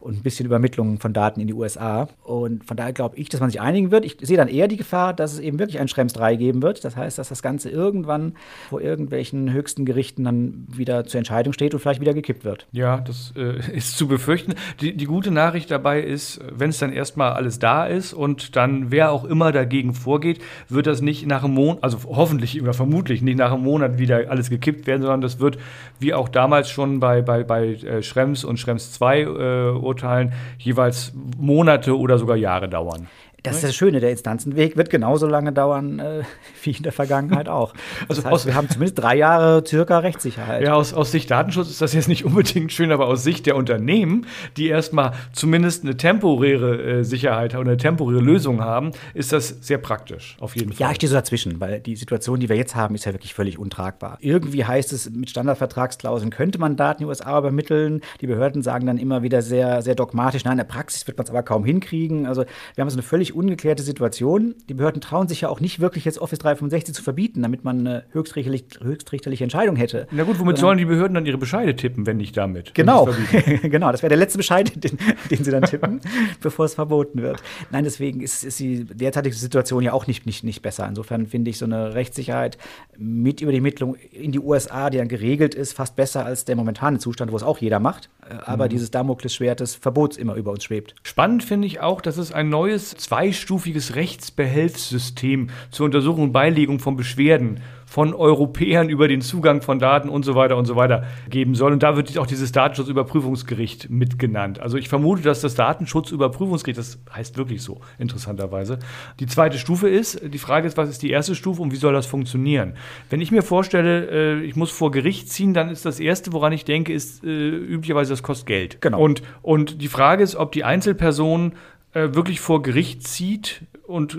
und 0.00 0.16
ein 0.16 0.22
bisschen 0.22 0.46
Übermittlung 0.46 0.98
von 1.00 1.12
Daten 1.12 1.40
in 1.40 1.46
die 1.46 1.54
USA. 1.54 2.08
Und 2.22 2.64
von 2.64 2.76
daher 2.76 2.92
glaube 2.92 3.16
ich, 3.16 3.28
dass 3.28 3.40
man 3.40 3.50
sich 3.50 3.60
einigen 3.60 3.90
wird. 3.90 4.04
Ich 4.04 4.16
sehe 4.20 4.36
dann 4.36 4.48
eher 4.48 4.68
die 4.68 4.76
Gefahr, 4.76 5.12
dass 5.12 5.32
es 5.32 5.40
eben 5.40 5.58
wirklich 5.58 5.80
ein 5.80 5.88
Schrems 5.88 6.12
3 6.12 6.36
geben 6.36 6.62
wird. 6.62 6.84
Das 6.84 6.96
heißt, 6.96 7.18
dass 7.18 7.28
das 7.28 7.42
Ganze 7.42 7.70
irgendwann 7.70 8.34
vor 8.68 8.80
irgendwelchen 8.80 9.52
höchsten 9.52 9.84
Gerichten 9.84 10.24
dann 10.24 10.66
wieder 10.68 11.04
zur 11.04 11.18
Entscheidung 11.18 11.52
steht 11.52 11.74
und 11.74 11.80
vielleicht 11.80 12.00
wieder 12.00 12.14
gekippt 12.14 12.44
wird. 12.44 12.66
Ja, 12.72 12.98
das 12.98 13.32
äh, 13.36 13.58
ist 13.76 13.96
zu 13.96 14.08
befürchten. 14.08 14.54
Die, 14.80 14.96
die 14.96 15.06
gute 15.06 15.30
Nachricht 15.30 15.70
dabei 15.70 16.00
ist, 16.00 16.40
wenn 16.50 16.70
es 16.70 16.78
dann 16.78 16.92
erstmal 16.92 17.32
alles 17.32 17.58
da 17.58 17.86
ist 17.86 18.12
und 18.12 18.56
dann 18.56 18.90
wer 18.90 19.10
auch 19.10 19.24
immer 19.24 19.52
dagegen 19.52 19.94
vorgeht, 19.94 20.40
wird 20.68 20.86
das 20.86 21.00
nicht 21.00 21.26
nach 21.26 21.44
einem 21.44 21.54
Monat, 21.54 21.82
also 21.82 21.98
hoffentlich 22.06 22.60
oder 22.62 22.74
vermutlich 22.74 23.22
nicht 23.22 23.38
nach 23.38 23.52
einem 23.52 23.64
Monat 23.64 23.98
wieder 23.98 24.30
alles 24.30 24.50
gekippt 24.50 24.86
werden, 24.86 25.02
sondern 25.02 25.20
das 25.20 25.40
wird 25.40 25.58
wie 25.98 26.14
auch 26.14 26.28
damals 26.28 26.70
schon 26.70 27.00
bei, 27.00 27.22
bei, 27.22 27.42
bei 27.42 27.74
äh, 27.74 28.02
Schrems 28.02 28.44
und 28.44 28.58
Schrems 28.58 28.92
2 28.92 29.20
äh, 29.20 29.68
Urteilen 29.88 30.32
jeweils 30.58 31.12
Monate 31.36 31.98
oder 31.98 32.18
sogar 32.18 32.36
Jahre 32.36 32.68
dauern. 32.68 33.08
Das 33.44 33.56
ist 33.56 33.64
das 33.64 33.76
Schöne, 33.76 34.00
der 34.00 34.10
Instanzenweg 34.10 34.76
wird 34.76 34.90
genauso 34.90 35.26
lange 35.26 35.52
dauern 35.52 36.00
äh, 36.00 36.22
wie 36.62 36.72
in 36.72 36.82
der 36.82 36.92
Vergangenheit 36.92 37.48
auch. 37.48 37.72
Das 38.08 38.18
also 38.18 38.30
heißt, 38.30 38.46
wir 38.46 38.54
haben 38.54 38.68
zumindest 38.68 38.98
drei 38.98 39.16
Jahre 39.16 39.64
circa 39.66 39.98
Rechtssicherheit. 39.98 40.62
Ja, 40.62 40.74
aus, 40.74 40.92
aus 40.92 41.12
Sicht 41.12 41.30
Datenschutz 41.30 41.70
ist 41.70 41.80
das 41.80 41.92
jetzt 41.94 42.08
nicht 42.08 42.24
unbedingt 42.24 42.72
schön, 42.72 42.90
aber 42.90 43.06
aus 43.06 43.22
Sicht 43.22 43.46
der 43.46 43.56
Unternehmen, 43.56 44.26
die 44.56 44.68
erstmal 44.68 45.12
zumindest 45.32 45.84
eine 45.84 45.96
temporäre 45.96 46.82
äh, 46.82 47.04
Sicherheit 47.04 47.54
oder 47.54 47.70
eine 47.70 47.76
temporäre 47.76 48.20
Lösung 48.20 48.60
haben, 48.60 48.90
ist 49.14 49.32
das 49.32 49.48
sehr 49.60 49.78
praktisch, 49.78 50.36
auf 50.40 50.56
jeden 50.56 50.72
Fall. 50.72 50.86
Ja, 50.86 50.90
ich 50.90 50.96
stehe 50.96 51.08
so 51.08 51.14
dazwischen, 51.14 51.60
weil 51.60 51.80
die 51.80 51.96
Situation, 51.96 52.40
die 52.40 52.48
wir 52.48 52.56
jetzt 52.56 52.74
haben, 52.74 52.94
ist 52.94 53.04
ja 53.04 53.12
wirklich 53.12 53.34
völlig 53.34 53.58
untragbar. 53.58 54.18
Irgendwie 54.20 54.64
heißt 54.64 54.92
es, 54.92 55.10
mit 55.10 55.30
Standardvertragsklauseln 55.30 56.30
könnte 56.30 56.58
man 56.58 56.76
Daten 56.76 57.02
in 57.02 57.06
die 57.06 57.10
USA 57.10 57.38
übermitteln. 57.38 58.00
Die 58.20 58.26
Behörden 58.26 58.62
sagen 58.62 58.86
dann 58.86 58.98
immer 58.98 59.22
wieder 59.22 59.42
sehr, 59.42 59.82
sehr 59.82 59.94
dogmatisch, 59.94 60.44
nein, 60.44 60.52
in 60.52 60.58
der 60.58 60.64
Praxis 60.64 61.06
wird 61.06 61.16
man 61.16 61.24
es 61.24 61.30
aber 61.30 61.42
kaum 61.42 61.64
hinkriegen. 61.64 62.26
Also 62.26 62.44
wir 62.74 62.82
haben 62.82 62.90
so 62.90 62.96
eine 62.96 63.02
völlig 63.02 63.27
ungeklärte 63.32 63.82
Situation. 63.82 64.54
Die 64.68 64.74
Behörden 64.74 65.00
trauen 65.00 65.28
sich 65.28 65.42
ja 65.42 65.48
auch 65.48 65.60
nicht 65.60 65.80
wirklich 65.80 66.04
jetzt 66.04 66.18
Office 66.18 66.38
365 66.38 66.94
zu 66.94 67.02
verbieten, 67.02 67.42
damit 67.42 67.64
man 67.64 67.80
eine 67.80 68.04
höchstrichterlich, 68.10 68.64
höchstrichterliche 68.82 69.44
Entscheidung 69.44 69.76
hätte. 69.76 70.06
Na 70.10 70.24
gut, 70.24 70.38
womit 70.38 70.56
Sondern, 70.56 70.60
sollen 70.60 70.78
die 70.78 70.84
Behörden 70.84 71.14
dann 71.14 71.26
ihre 71.26 71.38
Bescheide 71.38 71.76
tippen, 71.76 72.06
wenn 72.06 72.16
nicht 72.16 72.36
damit? 72.36 72.74
Genau, 72.74 73.08
genau. 73.62 73.92
Das 73.92 74.02
wäre 74.02 74.08
der 74.08 74.18
letzte 74.18 74.38
Bescheid, 74.38 74.72
den, 74.82 74.98
den 75.30 75.44
sie 75.44 75.50
dann 75.50 75.62
tippen, 75.62 76.00
bevor 76.40 76.64
es 76.64 76.74
verboten 76.74 77.22
wird. 77.22 77.42
Nein, 77.70 77.84
deswegen 77.84 78.20
ist, 78.20 78.44
ist 78.44 78.58
die 78.58 78.84
derzeitige 78.84 79.34
Situation 79.34 79.82
ja 79.82 79.92
auch 79.92 80.06
nicht, 80.06 80.26
nicht, 80.26 80.44
nicht 80.44 80.62
besser. 80.62 80.86
Insofern 80.88 81.26
finde 81.26 81.50
ich 81.50 81.58
so 81.58 81.64
eine 81.64 81.94
Rechtssicherheit 81.94 82.58
mit 82.96 83.40
über 83.40 83.52
die 83.52 83.58
Ermittlung 83.58 83.96
in 84.12 84.32
die 84.32 84.40
USA, 84.40 84.90
die 84.90 84.98
dann 84.98 85.08
geregelt 85.08 85.54
ist, 85.54 85.72
fast 85.72 85.96
besser 85.96 86.24
als 86.24 86.44
der 86.44 86.56
momentane 86.56 86.98
Zustand, 86.98 87.32
wo 87.32 87.36
es 87.36 87.42
auch 87.42 87.58
jeder 87.58 87.80
macht. 87.80 88.10
Äh, 88.28 88.34
aber 88.44 88.66
mhm. 88.66 88.70
dieses 88.70 88.90
Damoklesschwert 88.90 89.60
des 89.60 89.74
Verbots 89.74 90.16
immer 90.16 90.34
über 90.34 90.52
uns 90.52 90.64
schwebt. 90.64 90.94
Spannend 91.02 91.44
finde 91.44 91.66
ich 91.66 91.80
auch, 91.80 92.00
dass 92.00 92.16
es 92.16 92.32
ein 92.32 92.48
neues 92.48 92.90
zweistufiges 92.90 93.94
Rechtsbehelfssystem 93.94 95.50
zur 95.70 95.86
Untersuchung 95.86 96.24
und 96.24 96.32
Beilegung 96.32 96.78
von 96.78 96.96
Beschwerden 96.96 97.60
von 97.88 98.12
Europäern 98.12 98.90
über 98.90 99.08
den 99.08 99.22
Zugang 99.22 99.62
von 99.62 99.78
Daten 99.78 100.10
und 100.10 100.22
so 100.22 100.34
weiter 100.34 100.58
und 100.58 100.66
so 100.66 100.76
weiter 100.76 101.04
geben 101.30 101.54
soll. 101.54 101.72
Und 101.72 101.82
da 101.82 101.96
wird 101.96 102.18
auch 102.18 102.26
dieses 102.26 102.52
Datenschutzüberprüfungsgericht 102.52 103.88
mitgenannt. 103.88 104.60
Also 104.60 104.76
ich 104.76 104.90
vermute, 104.90 105.22
dass 105.22 105.40
das 105.40 105.54
Datenschutzüberprüfungsgericht, 105.54 106.78
das 106.78 106.98
heißt 107.10 107.38
wirklich 107.38 107.62
so, 107.62 107.80
interessanterweise, 107.98 108.78
die 109.20 109.26
zweite 109.26 109.56
Stufe 109.56 109.88
ist. 109.88 110.20
Die 110.22 110.38
Frage 110.38 110.66
ist, 110.68 110.76
was 110.76 110.90
ist 110.90 111.00
die 111.02 111.08
erste 111.08 111.34
Stufe 111.34 111.62
und 111.62 111.72
wie 111.72 111.76
soll 111.76 111.94
das 111.94 112.04
funktionieren? 112.04 112.74
Wenn 113.08 113.22
ich 113.22 113.32
mir 113.32 113.40
vorstelle, 113.40 114.10
äh, 114.10 114.44
ich 114.44 114.54
muss 114.54 114.70
vor 114.70 114.90
Gericht 114.90 115.30
ziehen, 115.30 115.54
dann 115.54 115.70
ist 115.70 115.86
das 115.86 115.98
Erste, 115.98 116.34
woran 116.34 116.52
ich 116.52 116.66
denke, 116.66 116.92
ist 116.92 117.24
äh, 117.24 117.48
üblicherweise, 117.48 118.12
das 118.12 118.22
kostet 118.22 118.48
Geld. 118.48 118.82
Genau. 118.82 119.00
Und, 119.00 119.22
und 119.40 119.80
die 119.80 119.88
Frage 119.88 120.22
ist, 120.22 120.36
ob 120.36 120.52
die 120.52 120.62
Einzelperson 120.62 121.54
äh, 121.94 122.08
wirklich 122.12 122.40
vor 122.40 122.60
Gericht 122.60 123.08
zieht 123.08 123.62
und 123.86 124.18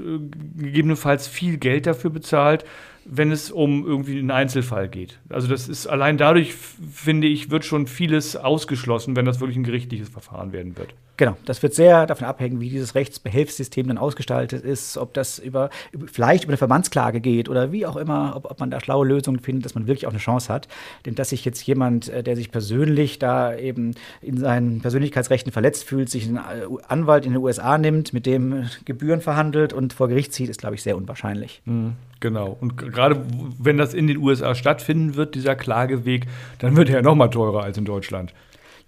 gegebenenfalls 0.58 1.28
viel 1.28 1.58
Geld 1.58 1.86
dafür 1.86 2.10
bezahlt, 2.10 2.66
wenn 3.12 3.32
es 3.32 3.50
um 3.50 3.86
irgendwie 3.86 4.20
einen 4.20 4.32
Einzelfall 4.32 4.88
geht. 4.88 5.20
Also 5.30 5.48
das 5.48 5.68
ist 5.68 5.88
allein 5.88 6.18
dadurch, 6.18 6.54
finde 6.54 7.28
ich, 7.28 7.50
wird 7.50 7.66
schon 7.66 7.88
vieles 7.88 8.36
ausgeschlossen, 8.36 9.16
wenn 9.16 9.26
das 9.26 9.40
wirklich 9.40 9.58
ein 9.58 9.64
gerichtliches 9.64 10.10
Verfahren 10.10 10.54
werden 10.54 10.78
wird. 10.78 10.94
Genau, 11.18 11.36
das 11.44 11.62
wird 11.62 11.74
sehr 11.74 12.06
davon 12.06 12.28
abhängen, 12.28 12.62
wie 12.62 12.70
dieses 12.70 12.96
Rechtsbehelfssystem 12.96 13.88
dann 13.88 13.98
ausgestaltet 13.98 14.64
ist, 14.64 14.98
ob 14.98 15.14
das 15.14 15.38
über, 15.38 15.70
vielleicht 16.06 16.46
über 16.46 16.52
eine 16.52 16.58
Verbandsklage 16.58 17.20
geht 17.20 17.50
oder 17.50 17.74
wie 17.74 17.86
auch 17.86 17.98
immer, 17.98 18.38
ob, 18.38 18.50
ob 18.50 18.60
man 18.62 18.72
da 18.72 18.80
schlaue 18.80 19.06
Lösungen 19.06 19.40
findet, 19.40 19.66
dass 19.66 19.76
man 19.76 19.86
wirklich 19.86 20.08
auch 20.08 20.12
eine 20.12 20.20
Chance 20.20 20.54
hat. 20.54 20.70
Denn 21.06 21.16
dass 21.16 21.30
sich 21.30 21.44
jetzt 21.44 21.62
jemand, 21.64 22.08
äh, 22.08 22.24
der 22.24 22.38
sich 22.38 22.52
persönlich 22.52 23.20
da 23.20 23.54
eben 23.54 23.96
in 24.22 24.38
seinen 24.38 24.80
Persönlichkeitsrechten 24.80 25.52
verletzt 25.52 25.84
fühlt, 25.84 26.10
sich 26.10 26.26
einen 26.26 26.40
Anwalt 26.88 27.26
in 27.26 27.34
den 27.34 27.42
USA 27.42 27.78
nimmt, 27.78 28.14
mit 28.14 28.26
dem 28.26 28.70
Gebühren 28.86 29.20
verhandelt 29.20 29.74
und 29.74 29.92
vor 29.92 30.08
Gericht 30.08 30.32
zieht, 30.32 30.50
ist, 30.50 30.62
glaube 30.62 30.76
ich, 30.76 30.84
sehr 30.84 30.96
unwahrscheinlich. 30.96 31.62
Mhm. 31.66 31.96
Genau. 32.20 32.58
Und 32.60 32.78
gerade 32.78 33.24
wenn 33.58 33.78
das 33.78 33.94
in 33.94 34.08
den 34.08 34.18
USA 34.18 34.56
stattfinden 34.56 35.16
wird, 35.16 35.36
dieser 35.36 35.56
Klageweg, 35.56 36.26
dann 36.60 36.76
wird 36.76 36.90
er 36.90 36.96
ja 36.96 37.02
noch 37.02 37.16
mal 37.16 37.30
teurer 37.30 37.64
als 37.64 37.78
in 37.78 37.86
Deutschland. 37.86 38.34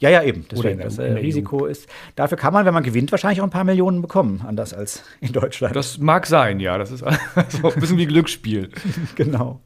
Ja, 0.02 0.10
ja, 0.10 0.24
eben. 0.24 0.48
Deswegen, 0.50 0.80
das 0.80 0.98
äh, 0.98 1.14
Risiko 1.14 1.68
ist. 1.68 1.88
Dafür 2.16 2.36
kann 2.36 2.54
man, 2.54 2.66
wenn 2.66 2.74
man 2.74 2.82
gewinnt, 2.82 3.12
wahrscheinlich 3.12 3.40
auch 3.40 3.46
ein 3.46 3.52
paar 3.52 3.64
Millionen 3.64 4.02
bekommen, 4.02 4.44
anders 4.46 4.74
als 4.74 5.04
in 5.22 5.32
Deutschland. 5.32 5.76
Das 5.76 6.00
mag 6.00 6.26
sein, 6.26 6.60
ja. 6.60 6.80
Das 6.80 6.90
ist 6.90 7.04
also 7.36 7.72
ein 7.72 7.80
bisschen 7.80 8.00
wie 8.00 8.08
Glücksspiel. 8.08 8.70
genau. 9.16 9.62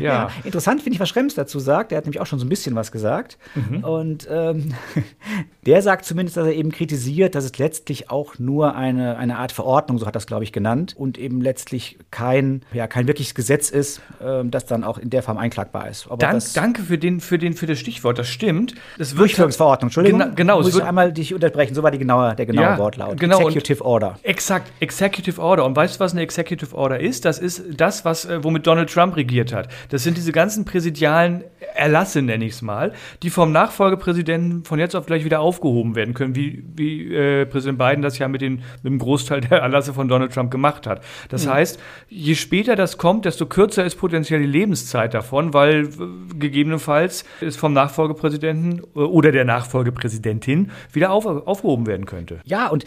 Ja. 0.10 0.12
ja. 0.12 0.30
Interessant 0.44 0.82
finde 0.82 0.94
ich, 0.94 1.00
was 1.00 1.08
Schrems 1.08 1.34
dazu 1.34 1.58
sagt. 1.58 1.90
Der 1.90 1.98
hat 1.98 2.04
nämlich 2.04 2.20
auch 2.20 2.26
schon 2.26 2.38
so 2.38 2.46
ein 2.46 2.48
bisschen 2.48 2.74
was 2.74 2.90
gesagt. 2.90 3.38
Mhm. 3.54 3.84
Und 3.84 4.28
ähm, 4.30 4.74
der 5.66 5.82
sagt 5.82 6.06
zumindest, 6.06 6.36
dass 6.36 6.46
er 6.46 6.54
eben 6.54 6.70
kritisiert, 6.70 7.34
dass 7.34 7.44
es 7.44 7.58
letztlich 7.58 8.10
auch 8.10 8.38
nur 8.38 8.74
eine, 8.74 9.18
eine 9.18 9.36
Art 9.36 9.52
Verordnung, 9.52 9.98
so 9.98 10.06
hat 10.06 10.16
das, 10.16 10.26
glaube 10.26 10.44
ich, 10.44 10.52
genannt, 10.52 10.94
und 10.96 11.18
eben 11.18 11.40
letztlich 11.40 11.98
kein, 12.10 12.62
ja, 12.72 12.86
kein 12.86 13.06
wirkliches 13.06 13.34
Gesetz 13.34 13.70
ist, 13.70 14.00
ähm, 14.22 14.50
das 14.50 14.64
dann 14.66 14.84
auch 14.84 14.96
in 14.98 15.10
der 15.10 15.22
Form 15.22 15.38
einklagbar 15.38 15.88
ist. 15.88 16.08
Dank, 16.18 16.42
danke 16.54 16.82
für, 16.82 16.98
den, 16.98 17.20
für, 17.20 17.38
den, 17.38 17.54
für 17.54 17.66
das 17.66 17.78
Stichwort. 17.78 18.18
Das 18.18 18.28
stimmt. 18.28 18.74
Das 18.98 19.14
Durchführungsverordnung, 19.14 19.88
Entschuldigung. 19.88 20.20
Gena 20.20 20.34
genau. 20.34 20.56
Muss 20.62 20.74
ich 20.74 20.82
einmal 20.82 21.12
dich 21.12 21.34
unterbrechen. 21.34 21.74
So 21.74 21.82
war 21.82 21.90
die 21.90 21.98
genaue, 21.98 22.34
der 22.34 22.46
genaue 22.46 22.64
ja, 22.64 22.78
Wortlaut. 22.78 23.20
Genau, 23.20 23.40
Executive 23.40 23.84
Order. 23.84 24.18
Exakt, 24.22 24.72
Executive 24.80 25.40
Order. 25.40 25.64
Und 25.64 25.76
weißt 25.76 25.96
du, 25.96 26.00
was 26.00 26.12
eine 26.12 26.22
Executive 26.22 26.74
Order 26.74 27.00
ist? 27.00 27.24
Das 27.24 27.38
ist 27.38 27.62
das, 27.76 28.04
was, 28.04 28.24
äh, 28.24 28.42
womit 28.42 28.66
Donald 28.66 28.90
Trump 28.90 29.16
regiert 29.16 29.52
hat. 29.52 29.68
Das 29.90 30.02
sind 30.02 30.16
diese 30.16 30.32
ganzen 30.32 30.64
präsidialen 30.64 31.44
Erlasse, 31.74 32.22
nenne 32.22 32.44
ich 32.44 32.52
es 32.52 32.62
mal, 32.62 32.92
die 33.22 33.30
vom 33.30 33.52
Nachfolgepräsidenten 33.52 34.64
von 34.64 34.78
jetzt 34.78 34.94
auf 34.94 35.06
gleich 35.06 35.24
wieder 35.24 35.40
aufgehoben 35.40 35.94
werden 35.94 36.14
können, 36.14 36.34
wie, 36.34 36.64
wie 36.74 37.14
äh, 37.14 37.46
Präsident 37.46 37.78
Biden 37.78 38.02
das 38.02 38.18
ja 38.18 38.28
mit, 38.28 38.40
den, 38.40 38.62
mit 38.82 38.92
dem 38.92 38.98
Großteil 38.98 39.40
der 39.40 39.58
Erlasse 39.58 39.92
von 39.92 40.08
Donald 40.08 40.32
Trump 40.32 40.50
gemacht 40.50 40.86
hat. 40.86 41.02
Das 41.28 41.46
mhm. 41.46 41.50
heißt, 41.50 41.80
je 42.08 42.34
später 42.34 42.76
das 42.76 42.98
kommt, 42.98 43.24
desto 43.24 43.46
kürzer 43.46 43.84
ist 43.84 43.96
potenziell 43.96 44.40
die 44.40 44.46
Lebenszeit 44.46 45.14
davon, 45.14 45.52
weil 45.54 45.84
äh, 45.84 46.34
gegebenenfalls 46.38 47.24
es 47.40 47.56
vom 47.56 47.72
Nachfolgepräsidenten 47.72 48.80
äh, 48.94 48.98
oder 48.98 49.32
der 49.32 49.44
Nachfolgepräsidentin 49.44 50.70
wieder 50.92 51.10
auf, 51.10 51.26
aufgehoben 51.26 51.86
werden 51.86 52.06
könnte. 52.06 52.40
Ja, 52.44 52.68
und 52.68 52.84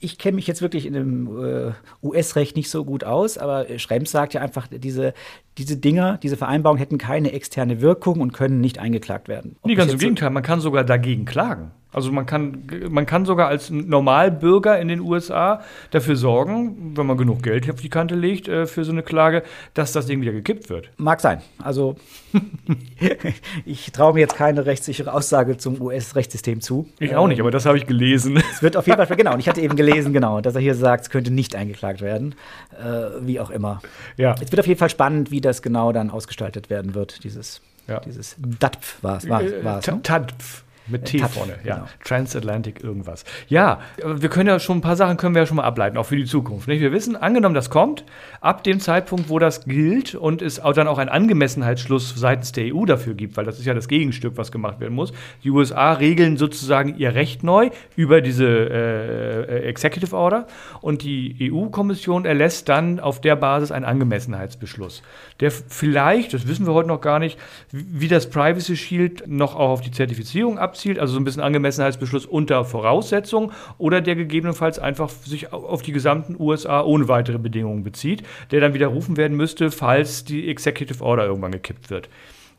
ich 0.00 0.18
kenne 0.18 0.36
mich 0.36 0.46
jetzt 0.46 0.62
wirklich 0.62 0.86
in 0.86 0.94
dem 0.94 1.44
äh, 1.44 1.72
US-Recht 2.02 2.56
nicht 2.56 2.70
so 2.70 2.84
gut 2.84 3.04
aus, 3.04 3.38
aber 3.38 3.66
Schrems 3.78 4.10
sagt 4.10 4.34
ja 4.34 4.40
einfach, 4.40 4.66
diese, 4.66 5.14
diese 5.58 5.76
Dinger, 5.76 6.18
diese 6.18 6.36
Vereinbarungen 6.36 6.78
hätten 6.78 6.98
keine 6.98 7.32
externe 7.32 7.80
Wirkung 7.80 8.20
und 8.20 8.32
können 8.32 8.60
nicht 8.60 8.78
eingeklagt 8.78 9.28
werden. 9.28 9.56
Ob 9.60 9.68
nee, 9.68 9.74
ganz 9.74 9.92
im 9.92 9.98
Gegenteil, 9.98 10.30
man 10.30 10.42
kann 10.42 10.60
sogar 10.60 10.84
dagegen 10.84 11.26
klagen. 11.26 11.72
Also 11.92 12.12
man 12.12 12.26
kann, 12.26 12.62
man 12.88 13.06
kann 13.06 13.24
sogar 13.24 13.48
als 13.48 13.70
Normalbürger 13.70 14.78
in 14.78 14.88
den 14.88 15.00
USA 15.00 15.62
dafür 15.90 16.16
sorgen, 16.16 16.96
wenn 16.96 17.06
man 17.06 17.16
genug 17.16 17.42
Geld 17.42 17.68
auf 17.70 17.80
die 17.80 17.88
Kante 17.88 18.14
legt 18.14 18.48
äh, 18.48 18.66
für 18.66 18.84
so 18.84 18.92
eine 18.92 19.02
Klage, 19.02 19.42
dass 19.74 19.92
das 19.92 20.06
Ding 20.06 20.20
wieder 20.20 20.32
gekippt 20.32 20.70
wird. 20.70 20.90
Mag 20.96 21.20
sein. 21.20 21.42
Also 21.58 21.96
ich 23.64 23.90
traue 23.92 24.14
mir 24.14 24.20
jetzt 24.20 24.36
keine 24.36 24.66
rechtssichere 24.66 25.12
Aussage 25.12 25.56
zum 25.56 25.80
US-Rechtssystem 25.80 26.60
zu. 26.60 26.88
Ich 26.98 27.16
auch 27.16 27.26
nicht, 27.26 27.40
aber 27.40 27.50
das 27.50 27.66
habe 27.66 27.76
ich 27.76 27.86
gelesen. 27.86 28.42
Es 28.52 28.62
wird 28.62 28.76
auf 28.76 28.86
jeden 28.86 29.04
Fall, 29.04 29.16
genau, 29.16 29.34
und 29.34 29.40
ich 29.40 29.48
hatte 29.48 29.60
eben 29.60 29.76
gelesen, 29.76 30.12
genau, 30.12 30.40
dass 30.40 30.54
er 30.54 30.60
hier 30.60 30.74
sagt, 30.74 31.04
es 31.04 31.10
könnte 31.10 31.32
nicht 31.32 31.56
eingeklagt 31.56 32.00
werden, 32.00 32.34
äh, 32.78 33.26
wie 33.26 33.40
auch 33.40 33.50
immer. 33.50 33.80
Ja. 34.16 34.34
Es 34.40 34.52
wird 34.52 34.60
auf 34.60 34.66
jeden 34.66 34.78
Fall 34.78 34.90
spannend, 34.90 35.30
wie 35.30 35.40
das 35.40 35.62
genau 35.62 35.92
dann 35.92 36.10
ausgestaltet 36.10 36.70
werden 36.70 36.94
wird, 36.94 37.24
dieses, 37.24 37.60
ja. 37.88 38.00
dieses 38.00 38.36
DATPF 38.38 39.02
war 39.02 39.16
es. 39.16 39.28
War, 39.28 39.42
war 39.64 39.76
ne? 39.76 40.02
TATPF. 40.02 40.64
Mit 40.90 41.04
T 41.04 41.18
Touch, 41.18 41.30
vorne, 41.30 41.54
ja. 41.64 41.76
Genau. 41.76 41.88
Transatlantic 42.04 42.82
irgendwas. 42.82 43.24
Ja, 43.48 43.80
wir 44.04 44.28
können 44.28 44.48
ja 44.48 44.58
schon 44.58 44.78
ein 44.78 44.80
paar 44.80 44.96
Sachen 44.96 45.16
können 45.16 45.34
wir 45.34 45.42
ja 45.42 45.46
schon 45.46 45.56
mal 45.56 45.64
ableiten, 45.64 45.96
auch 45.96 46.06
für 46.06 46.16
die 46.16 46.24
Zukunft. 46.24 46.68
Nicht? 46.68 46.80
Wir 46.80 46.92
wissen, 46.92 47.16
angenommen, 47.16 47.54
das 47.54 47.70
kommt, 47.70 48.04
ab 48.40 48.64
dem 48.64 48.80
Zeitpunkt, 48.80 49.28
wo 49.28 49.38
das 49.38 49.64
gilt 49.64 50.14
und 50.14 50.42
es 50.42 50.60
auch 50.60 50.72
dann 50.72 50.88
auch 50.88 50.98
einen 50.98 51.10
Angemessenheitsschluss 51.10 52.14
seitens 52.16 52.52
der 52.52 52.74
EU 52.74 52.84
dafür 52.84 53.14
gibt, 53.14 53.36
weil 53.36 53.44
das 53.44 53.58
ist 53.58 53.66
ja 53.66 53.74
das 53.74 53.88
Gegenstück, 53.88 54.36
was 54.36 54.50
gemacht 54.50 54.80
werden 54.80 54.94
muss. 54.94 55.12
Die 55.44 55.50
USA 55.50 55.92
regeln 55.92 56.36
sozusagen 56.36 56.96
ihr 56.96 57.14
Recht 57.14 57.42
neu 57.42 57.70
über 57.96 58.20
diese 58.20 58.46
äh, 58.46 59.42
äh 59.42 59.68
Executive 59.70 60.16
Order 60.16 60.46
und 60.80 61.02
die 61.02 61.52
EU-Kommission 61.52 62.24
erlässt 62.24 62.68
dann 62.68 62.98
auf 62.98 63.20
der 63.20 63.36
Basis 63.36 63.70
einen 63.70 63.84
Angemessenheitsbeschluss, 63.84 65.02
der 65.38 65.50
vielleicht, 65.50 66.34
das 66.34 66.48
wissen 66.48 66.66
wir 66.66 66.74
heute 66.74 66.88
noch 66.88 67.00
gar 67.00 67.18
nicht, 67.18 67.38
wie 67.70 68.08
das 68.08 68.28
Privacy 68.28 68.76
Shield 68.76 69.24
noch 69.26 69.54
auch 69.54 69.70
auf 69.70 69.80
die 69.80 69.90
Zertifizierung 69.90 70.58
abzielt 70.58 70.79
abzielt, 70.80 70.98
also 70.98 71.12
so 71.12 71.20
ein 71.20 71.24
bisschen 71.24 71.42
Angemessenheitsbeschluss 71.42 72.24
unter 72.24 72.64
Voraussetzung, 72.64 73.52
oder 73.76 74.00
der 74.00 74.14
gegebenenfalls 74.14 74.78
einfach 74.78 75.10
sich 75.10 75.52
auf 75.52 75.82
die 75.82 75.92
gesamten 75.92 76.36
USA 76.38 76.82
ohne 76.82 77.06
weitere 77.06 77.38
Bedingungen 77.38 77.84
bezieht, 77.84 78.22
der 78.50 78.60
dann 78.60 78.72
widerrufen 78.72 79.18
werden 79.18 79.36
müsste, 79.36 79.70
falls 79.70 80.24
die 80.24 80.48
Executive 80.48 81.04
Order 81.04 81.26
irgendwann 81.26 81.52
gekippt 81.52 81.90
wird. 81.90 82.08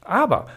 Aber 0.01 0.47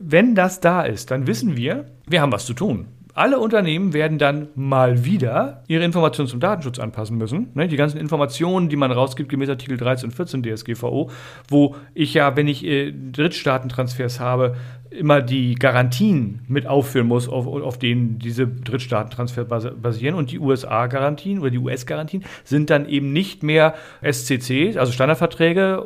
wenn 0.00 0.34
das 0.34 0.60
da 0.60 0.82
ist, 0.82 1.10
dann 1.10 1.26
wissen 1.26 1.56
wir, 1.56 1.86
wir 2.06 2.20
haben 2.20 2.32
was 2.32 2.44
zu 2.44 2.52
tun. 2.52 2.88
Alle 3.16 3.38
Unternehmen 3.38 3.92
werden 3.92 4.18
dann 4.18 4.48
mal 4.56 5.04
wieder 5.04 5.62
ihre 5.68 5.84
Informationen 5.84 6.28
zum 6.28 6.40
Datenschutz 6.40 6.80
anpassen 6.80 7.16
müssen. 7.16 7.50
Ne, 7.54 7.68
die 7.68 7.76
ganzen 7.76 7.98
Informationen, 7.98 8.68
die 8.68 8.74
man 8.74 8.90
rausgibt, 8.90 9.28
gemäß 9.28 9.48
Artikel 9.48 9.76
13 9.76 10.08
und 10.08 10.16
14 10.16 10.42
DSGVO, 10.42 11.10
wo 11.48 11.76
ich 11.94 12.12
ja, 12.12 12.34
wenn 12.36 12.48
ich 12.48 12.64
äh, 12.64 12.92
Drittstaatentransfers 12.92 14.18
habe, 14.18 14.56
immer 14.94 15.20
die 15.22 15.54
Garantien 15.54 16.40
mit 16.48 16.66
aufführen 16.66 17.06
muss, 17.06 17.28
auf, 17.28 17.46
auf 17.46 17.78
denen 17.78 18.18
diese 18.18 18.46
Drittstaatentransfer 18.46 19.44
basieren. 19.44 20.14
Und 20.14 20.30
die 20.30 20.38
USA-Garantien 20.38 21.40
oder 21.40 21.50
die 21.50 21.58
US-Garantien 21.58 22.24
sind 22.44 22.70
dann 22.70 22.88
eben 22.88 23.12
nicht 23.12 23.42
mehr 23.42 23.74
SCC, 24.02 24.76
also 24.78 24.92
Standardverträge, 24.92 25.84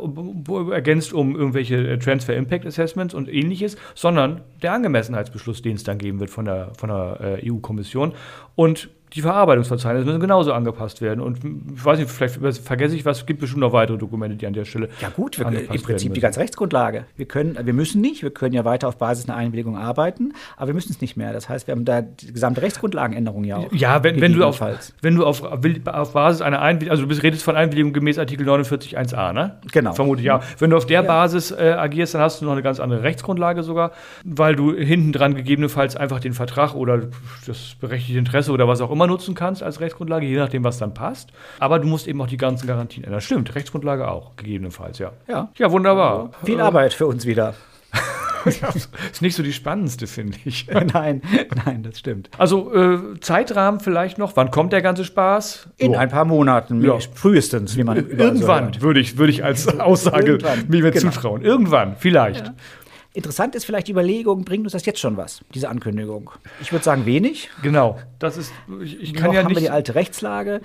ergänzt 0.72 1.12
um 1.12 1.36
irgendwelche 1.36 1.76
äh, 1.76 1.98
Transfer 1.98 2.36
Impact 2.36 2.66
Assessments 2.66 3.14
und 3.14 3.28
ähnliches, 3.28 3.76
sondern 3.94 4.42
der 4.62 4.72
Angemessenheitsbeschluss, 4.72 5.62
den 5.62 5.76
es 5.76 5.84
dann 5.84 5.98
geben 5.98 6.20
wird 6.20 6.30
von 6.30 6.44
der, 6.44 6.72
von 6.76 6.88
der 6.88 7.40
äh, 7.42 7.50
EU-Kommission. 7.50 8.12
Und 8.54 8.90
die 9.14 9.22
Verarbeitungsverzeichnisse 9.22 10.04
müssen 10.04 10.20
genauso 10.20 10.52
angepasst 10.52 11.00
werden. 11.00 11.20
Und 11.20 11.38
ich 11.44 11.84
weiß 11.84 11.98
nicht, 11.98 12.10
vielleicht 12.10 12.58
vergesse 12.58 12.94
ich 12.94 13.04
was, 13.04 13.18
es 13.18 13.26
gibt 13.26 13.40
bestimmt 13.40 13.60
noch 13.60 13.72
weitere 13.72 13.96
Dokumente, 13.96 14.36
die 14.36 14.46
an 14.46 14.52
der 14.52 14.64
Stelle. 14.64 14.88
Ja, 15.00 15.08
gut, 15.08 15.38
wir, 15.38 15.46
im 15.46 15.82
Prinzip 15.82 16.14
die 16.14 16.20
ganze 16.20 16.40
Rechtsgrundlage. 16.40 17.04
Wir 17.16 17.26
können, 17.26 17.58
wir 17.60 17.72
müssen 17.72 18.00
nicht, 18.00 18.22
wir 18.22 18.30
können 18.30 18.54
ja 18.54 18.64
weiter 18.64 18.88
auf 18.88 18.98
Basis 18.98 19.28
einer 19.28 19.38
Einwilligung 19.38 19.76
arbeiten, 19.76 20.32
aber 20.56 20.68
wir 20.68 20.74
müssen 20.74 20.92
es 20.92 21.00
nicht 21.00 21.16
mehr. 21.16 21.32
Das 21.32 21.48
heißt, 21.48 21.66
wir 21.66 21.72
haben 21.72 21.84
da 21.84 22.02
die 22.02 22.32
gesamte 22.32 22.62
Rechtsgrundlagenänderung 22.62 23.44
ja 23.44 23.56
auch. 23.56 23.72
Ja, 23.72 24.02
wenn, 24.04 24.20
wenn 24.20 24.32
du, 24.32 24.44
auf, 24.44 24.60
wenn 25.02 25.16
du 25.16 25.24
auf, 25.24 25.42
auf 25.42 26.12
Basis 26.12 26.42
einer 26.42 26.60
Einwilligung, 26.60 26.90
also 26.90 27.06
du 27.06 27.22
redest 27.22 27.42
von 27.42 27.56
Einwilligung 27.56 27.92
gemäß 27.92 28.18
Artikel 28.18 28.48
49.1a, 28.48 29.32
ne? 29.32 29.58
Genau. 29.72 29.92
Vermutlich 29.92 30.26
ja. 30.26 30.40
Wenn 30.58 30.70
du 30.70 30.76
auf 30.76 30.86
der 30.86 31.02
ja. 31.02 31.06
Basis 31.06 31.50
äh, 31.50 31.74
agierst, 31.76 32.14
dann 32.14 32.22
hast 32.22 32.40
du 32.40 32.44
noch 32.44 32.52
eine 32.52 32.62
ganz 32.62 32.80
andere 32.80 33.02
Rechtsgrundlage 33.02 33.62
sogar, 33.62 33.92
weil 34.24 34.56
du 34.56 34.74
hinten 34.74 35.12
dran 35.12 35.34
gegebenenfalls 35.34 35.96
einfach 35.96 36.20
den 36.20 36.32
Vertrag 36.32 36.74
oder 36.74 37.02
das 37.46 37.76
berechtigte 37.80 38.18
Interesse 38.18 38.52
oder 38.52 38.68
was 38.68 38.80
auch 38.80 38.90
immer 38.90 38.97
nutzen 39.06 39.34
kannst 39.34 39.62
als 39.62 39.80
Rechtsgrundlage, 39.80 40.26
je 40.26 40.36
nachdem, 40.36 40.64
was 40.64 40.78
dann 40.78 40.94
passt. 40.94 41.30
Aber 41.58 41.78
du 41.78 41.86
musst 41.86 42.06
eben 42.08 42.20
auch 42.20 42.26
die 42.26 42.36
ganzen 42.36 42.66
Garantien 42.66 43.04
ändern. 43.04 43.20
Stimmt, 43.20 43.54
Rechtsgrundlage 43.54 44.10
auch, 44.10 44.36
gegebenenfalls, 44.36 44.98
ja. 44.98 45.12
Ja, 45.28 45.50
ja 45.56 45.70
wunderbar. 45.70 46.30
Viel 46.44 46.60
Arbeit 46.60 46.92
für 46.92 47.06
uns 47.06 47.26
wieder. 47.26 47.54
ist 49.12 49.22
nicht 49.22 49.34
so 49.34 49.42
die 49.42 49.52
spannendste, 49.52 50.06
finde 50.06 50.38
ich. 50.44 50.66
nein, 50.92 51.22
nein, 51.64 51.82
das 51.82 51.98
stimmt. 51.98 52.30
Also 52.38 52.74
äh, 52.74 53.20
Zeitrahmen 53.20 53.80
vielleicht 53.80 54.18
noch. 54.18 54.36
Wann 54.36 54.50
kommt 54.50 54.72
der 54.72 54.82
ganze 54.82 55.04
Spaß? 55.04 55.68
In 55.76 55.92
so. 55.92 55.98
ein 55.98 56.08
paar 56.08 56.24
Monaten, 56.24 56.82
ja. 56.82 56.98
frühestens, 57.14 57.76
wie 57.76 57.84
man 57.84 57.96
Irgendwann 57.96 58.72
so 58.72 58.82
würde 58.82 59.00
ich, 59.00 59.18
würde 59.18 59.32
ich 59.32 59.44
als 59.44 59.78
Aussage 59.80 60.38
mir 60.68 60.90
genau. 60.90 61.10
zutrauen. 61.10 61.42
Irgendwann, 61.42 61.96
vielleicht. 61.96 62.46
Ja. 62.46 62.54
Interessant 63.14 63.54
ist 63.54 63.64
vielleicht 63.64 63.88
die 63.88 63.92
Überlegung, 63.92 64.44
bringt 64.44 64.64
uns 64.64 64.72
das 64.72 64.84
jetzt 64.86 65.00
schon 65.00 65.16
was, 65.16 65.40
diese 65.54 65.68
Ankündigung? 65.68 66.30
Ich 66.60 66.72
würde 66.72 66.84
sagen 66.84 67.06
wenig. 67.06 67.50
Genau, 67.62 67.98
das 68.18 68.36
ist, 68.36 68.52
ich, 68.82 69.00
ich 69.00 69.14
kann 69.14 69.28
Noch 69.28 69.34
ja 69.34 69.40
haben 69.40 69.48
nicht. 69.48 69.56
wir 69.56 69.62
die 69.62 69.70
alte 69.70 69.94
Rechtslage. 69.94 70.60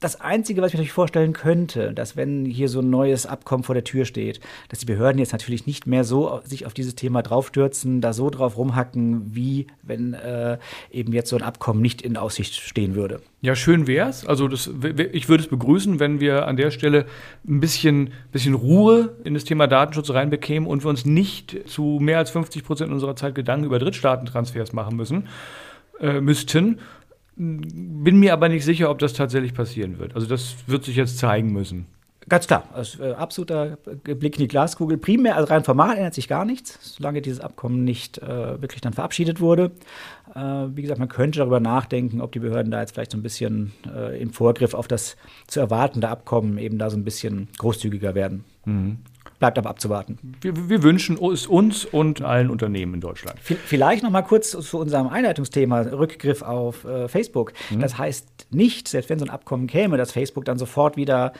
Das 0.00 0.20
Einzige, 0.20 0.60
was 0.60 0.68
ich 0.68 0.74
mir 0.74 0.78
natürlich 0.78 0.92
vorstellen 0.92 1.32
könnte, 1.32 1.92
dass 1.92 2.16
wenn 2.16 2.44
hier 2.44 2.68
so 2.68 2.80
ein 2.80 2.90
neues 2.90 3.24
Abkommen 3.24 3.64
vor 3.64 3.74
der 3.74 3.84
Tür 3.84 4.04
steht, 4.04 4.40
dass 4.68 4.78
die 4.78 4.86
Behörden 4.86 5.18
jetzt 5.18 5.32
natürlich 5.32 5.66
nicht 5.66 5.86
mehr 5.86 6.04
so 6.04 6.40
sich 6.44 6.66
auf 6.66 6.74
dieses 6.74 6.96
Thema 6.96 7.22
draufstürzen, 7.22 8.00
da 8.00 8.12
so 8.12 8.28
drauf 8.28 8.56
rumhacken, 8.56 9.34
wie 9.34 9.66
wenn 9.82 10.14
äh, 10.14 10.58
eben 10.90 11.12
jetzt 11.12 11.30
so 11.30 11.36
ein 11.36 11.42
Abkommen 11.42 11.80
nicht 11.80 12.02
in 12.02 12.16
Aussicht 12.16 12.54
stehen 12.54 12.94
würde. 12.94 13.20
Ja, 13.40 13.54
schön 13.54 13.86
wär's. 13.86 14.26
Also 14.26 14.48
das, 14.48 14.68
ich 15.12 15.28
würde 15.28 15.44
es 15.44 15.48
begrüßen, 15.48 16.00
wenn 16.00 16.20
wir 16.20 16.46
an 16.46 16.56
der 16.56 16.70
Stelle 16.70 17.06
ein 17.46 17.60
bisschen, 17.60 18.12
bisschen 18.32 18.54
Ruhe 18.54 19.16
in 19.24 19.34
das 19.34 19.44
Thema 19.44 19.66
Datenschutz 19.66 20.10
reinbekämen 20.10 20.68
und 20.68 20.84
wir 20.84 20.90
uns 20.90 21.06
nicht 21.06 21.56
zu 21.66 21.98
mehr 22.00 22.18
als 22.18 22.30
50 22.30 22.64
Prozent 22.64 22.92
unserer 22.92 23.16
Zeit 23.16 23.34
Gedanken 23.34 23.66
über 23.66 23.78
Drittstaatentransfers 23.78 24.72
machen 24.72 24.96
müssen, 24.96 25.28
äh, 26.00 26.20
müssten. 26.20 26.80
Bin 27.36 28.18
mir 28.18 28.32
aber 28.32 28.48
nicht 28.48 28.64
sicher, 28.64 28.90
ob 28.90 28.98
das 28.98 29.12
tatsächlich 29.12 29.52
passieren 29.52 29.98
wird. 29.98 30.14
Also 30.14 30.26
das 30.26 30.56
wird 30.66 30.84
sich 30.84 30.96
jetzt 30.96 31.18
zeigen 31.18 31.52
müssen. 31.52 31.86
Ganz 32.28 32.48
klar, 32.48 32.64
also, 32.72 33.04
äh, 33.04 33.12
absoluter 33.12 33.78
Blick 34.02 34.34
in 34.34 34.42
die 34.42 34.48
Glaskugel. 34.48 34.98
Primär, 34.98 35.36
also 35.36 35.52
rein 35.52 35.62
formal 35.62 35.96
ändert 35.96 36.14
sich 36.14 36.26
gar 36.26 36.44
nichts, 36.44 36.96
solange 36.96 37.22
dieses 37.22 37.38
Abkommen 37.38 37.84
nicht 37.84 38.18
äh, 38.18 38.60
wirklich 38.60 38.80
dann 38.80 38.94
verabschiedet 38.94 39.40
wurde. 39.40 39.70
Äh, 40.34 40.40
wie 40.40 40.82
gesagt, 40.82 40.98
man 40.98 41.08
könnte 41.08 41.38
darüber 41.38 41.60
nachdenken, 41.60 42.20
ob 42.20 42.32
die 42.32 42.40
Behörden 42.40 42.72
da 42.72 42.80
jetzt 42.80 42.94
vielleicht 42.94 43.12
so 43.12 43.18
ein 43.18 43.22
bisschen 43.22 43.72
äh, 43.94 44.20
im 44.20 44.32
Vorgriff 44.32 44.74
auf 44.74 44.88
das 44.88 45.16
zu 45.46 45.60
erwartende 45.60 46.08
Abkommen 46.08 46.58
eben 46.58 46.78
da 46.78 46.90
so 46.90 46.96
ein 46.96 47.04
bisschen 47.04 47.46
großzügiger 47.58 48.16
werden. 48.16 48.44
Mhm. 48.64 48.98
Bleibt 49.38 49.58
aber 49.58 49.68
abzuwarten. 49.68 50.18
Wir, 50.40 50.70
wir, 50.70 50.82
wünschen 50.82 51.18
es 51.32 51.46
uns 51.46 51.84
und 51.84 52.22
allen 52.22 52.48
Unternehmen 52.48 52.94
in 52.94 53.00
Deutschland. 53.00 53.38
Vielleicht 53.40 54.02
noch 54.02 54.10
mal 54.10 54.22
kurz 54.22 54.50
zu 54.50 54.78
unserem 54.78 55.08
Einleitungsthema, 55.08 55.80
Rückgriff 55.80 56.40
auf 56.42 56.84
äh, 56.84 57.08
Facebook. 57.08 57.52
Mhm. 57.70 57.80
Das 57.80 57.98
heißt 57.98 58.46
nicht, 58.50 58.88
selbst 58.88 59.10
wenn 59.10 59.18
so 59.18 59.26
ein 59.26 59.30
Abkommen 59.30 59.66
käme, 59.66 59.98
dass 59.98 60.12
Facebook 60.12 60.46
dann 60.46 60.56
sofort 60.58 60.96
wieder 60.96 61.32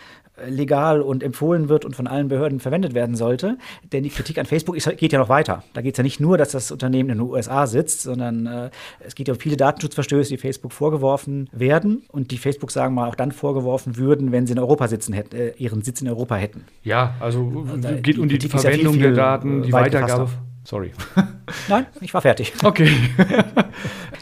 legal 0.48 1.00
und 1.00 1.22
empfohlen 1.22 1.68
wird 1.68 1.84
und 1.84 1.96
von 1.96 2.06
allen 2.06 2.28
Behörden 2.28 2.60
verwendet 2.60 2.94
werden 2.94 3.16
sollte. 3.16 3.58
Denn 3.92 4.02
die 4.02 4.10
Kritik 4.10 4.38
an 4.38 4.46
Facebook 4.46 4.76
ist, 4.76 4.96
geht 4.96 5.12
ja 5.12 5.18
noch 5.18 5.28
weiter. 5.28 5.62
Da 5.72 5.82
geht 5.82 5.94
es 5.94 5.98
ja 5.98 6.04
nicht 6.04 6.20
nur, 6.20 6.38
dass 6.38 6.50
das 6.50 6.70
Unternehmen 6.70 7.10
in 7.10 7.18
den 7.18 7.26
USA 7.26 7.66
sitzt, 7.66 8.02
sondern 8.02 8.46
äh, 8.46 8.70
es 9.00 9.14
geht 9.14 9.28
ja 9.28 9.34
um 9.34 9.40
viele 9.40 9.56
Datenschutzverstöße, 9.56 10.30
die 10.30 10.38
Facebook 10.38 10.72
vorgeworfen 10.72 11.48
werden 11.52 12.04
und 12.08 12.30
die 12.30 12.38
Facebook, 12.38 12.70
sagen 12.70 12.94
wir 12.94 13.02
mal, 13.02 13.08
auch 13.08 13.14
dann 13.14 13.32
vorgeworfen 13.32 13.96
würden, 13.96 14.32
wenn 14.32 14.46
sie 14.46 14.52
in 14.52 14.58
Europa 14.58 14.88
sitzen 14.88 15.12
hätten, 15.12 15.36
äh, 15.36 15.52
ihren 15.56 15.82
Sitz 15.82 16.00
in 16.00 16.08
Europa 16.08 16.36
hätten. 16.36 16.64
Ja, 16.82 17.14
also 17.20 17.66
es 17.82 18.02
geht 18.02 18.18
um 18.18 18.28
die, 18.28 18.38
die 18.38 18.48
Verwendung 18.48 18.94
ja 18.94 19.00
viel, 19.00 19.02
der 19.02 19.12
Daten, 19.12 19.62
die 19.62 19.72
Weitergabe. 19.72 20.28
Sorry. 20.66 20.90
Nein, 21.68 21.86
ich 22.00 22.12
war 22.12 22.20
fertig. 22.22 22.52
Okay. 22.66 22.90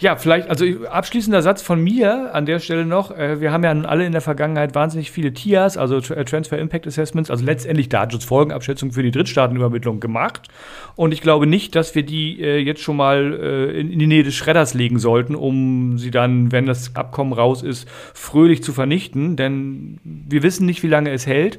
ja, 0.00 0.16
vielleicht, 0.16 0.50
also 0.50 0.66
abschließender 0.90 1.40
Satz 1.40 1.62
von 1.62 1.82
mir 1.82 2.34
an 2.34 2.44
der 2.44 2.58
Stelle 2.58 2.84
noch. 2.84 3.10
Äh, 3.16 3.40
wir 3.40 3.50
haben 3.50 3.64
ja 3.64 3.70
alle 3.70 4.04
in 4.04 4.12
der 4.12 4.20
Vergangenheit 4.20 4.74
wahnsinnig 4.74 5.10
viele 5.10 5.32
TIAs, 5.32 5.78
also 5.78 5.96
äh, 5.96 6.24
Transfer 6.26 6.58
Impact 6.58 6.86
Assessments, 6.86 7.30
also 7.30 7.42
letztendlich 7.42 7.88
Datenschutzfolgenabschätzung 7.88 8.92
für 8.92 9.02
die 9.02 9.10
Drittstaatenübermittlung 9.10 10.00
gemacht. 10.00 10.48
Und 10.96 11.12
ich 11.12 11.22
glaube 11.22 11.46
nicht, 11.46 11.74
dass 11.74 11.94
wir 11.94 12.02
die 12.02 12.42
äh, 12.42 12.58
jetzt 12.58 12.82
schon 12.82 12.96
mal 12.96 13.32
in 13.74 13.98
die 13.98 14.06
Nähe 14.06 14.22
des 14.22 14.34
Schredders 14.34 14.74
legen 14.74 14.98
sollten, 14.98 15.34
um 15.34 15.96
sie 15.96 16.10
dann, 16.10 16.52
wenn 16.52 16.66
das 16.66 16.94
Abkommen 16.94 17.32
raus 17.32 17.62
ist, 17.62 17.88
fröhlich 18.12 18.62
zu 18.62 18.74
vernichten. 18.74 19.36
Denn 19.36 19.98
wir 20.04 20.42
wissen 20.42 20.66
nicht, 20.66 20.82
wie 20.82 20.88
lange 20.88 21.10
es 21.10 21.26
hält. 21.26 21.58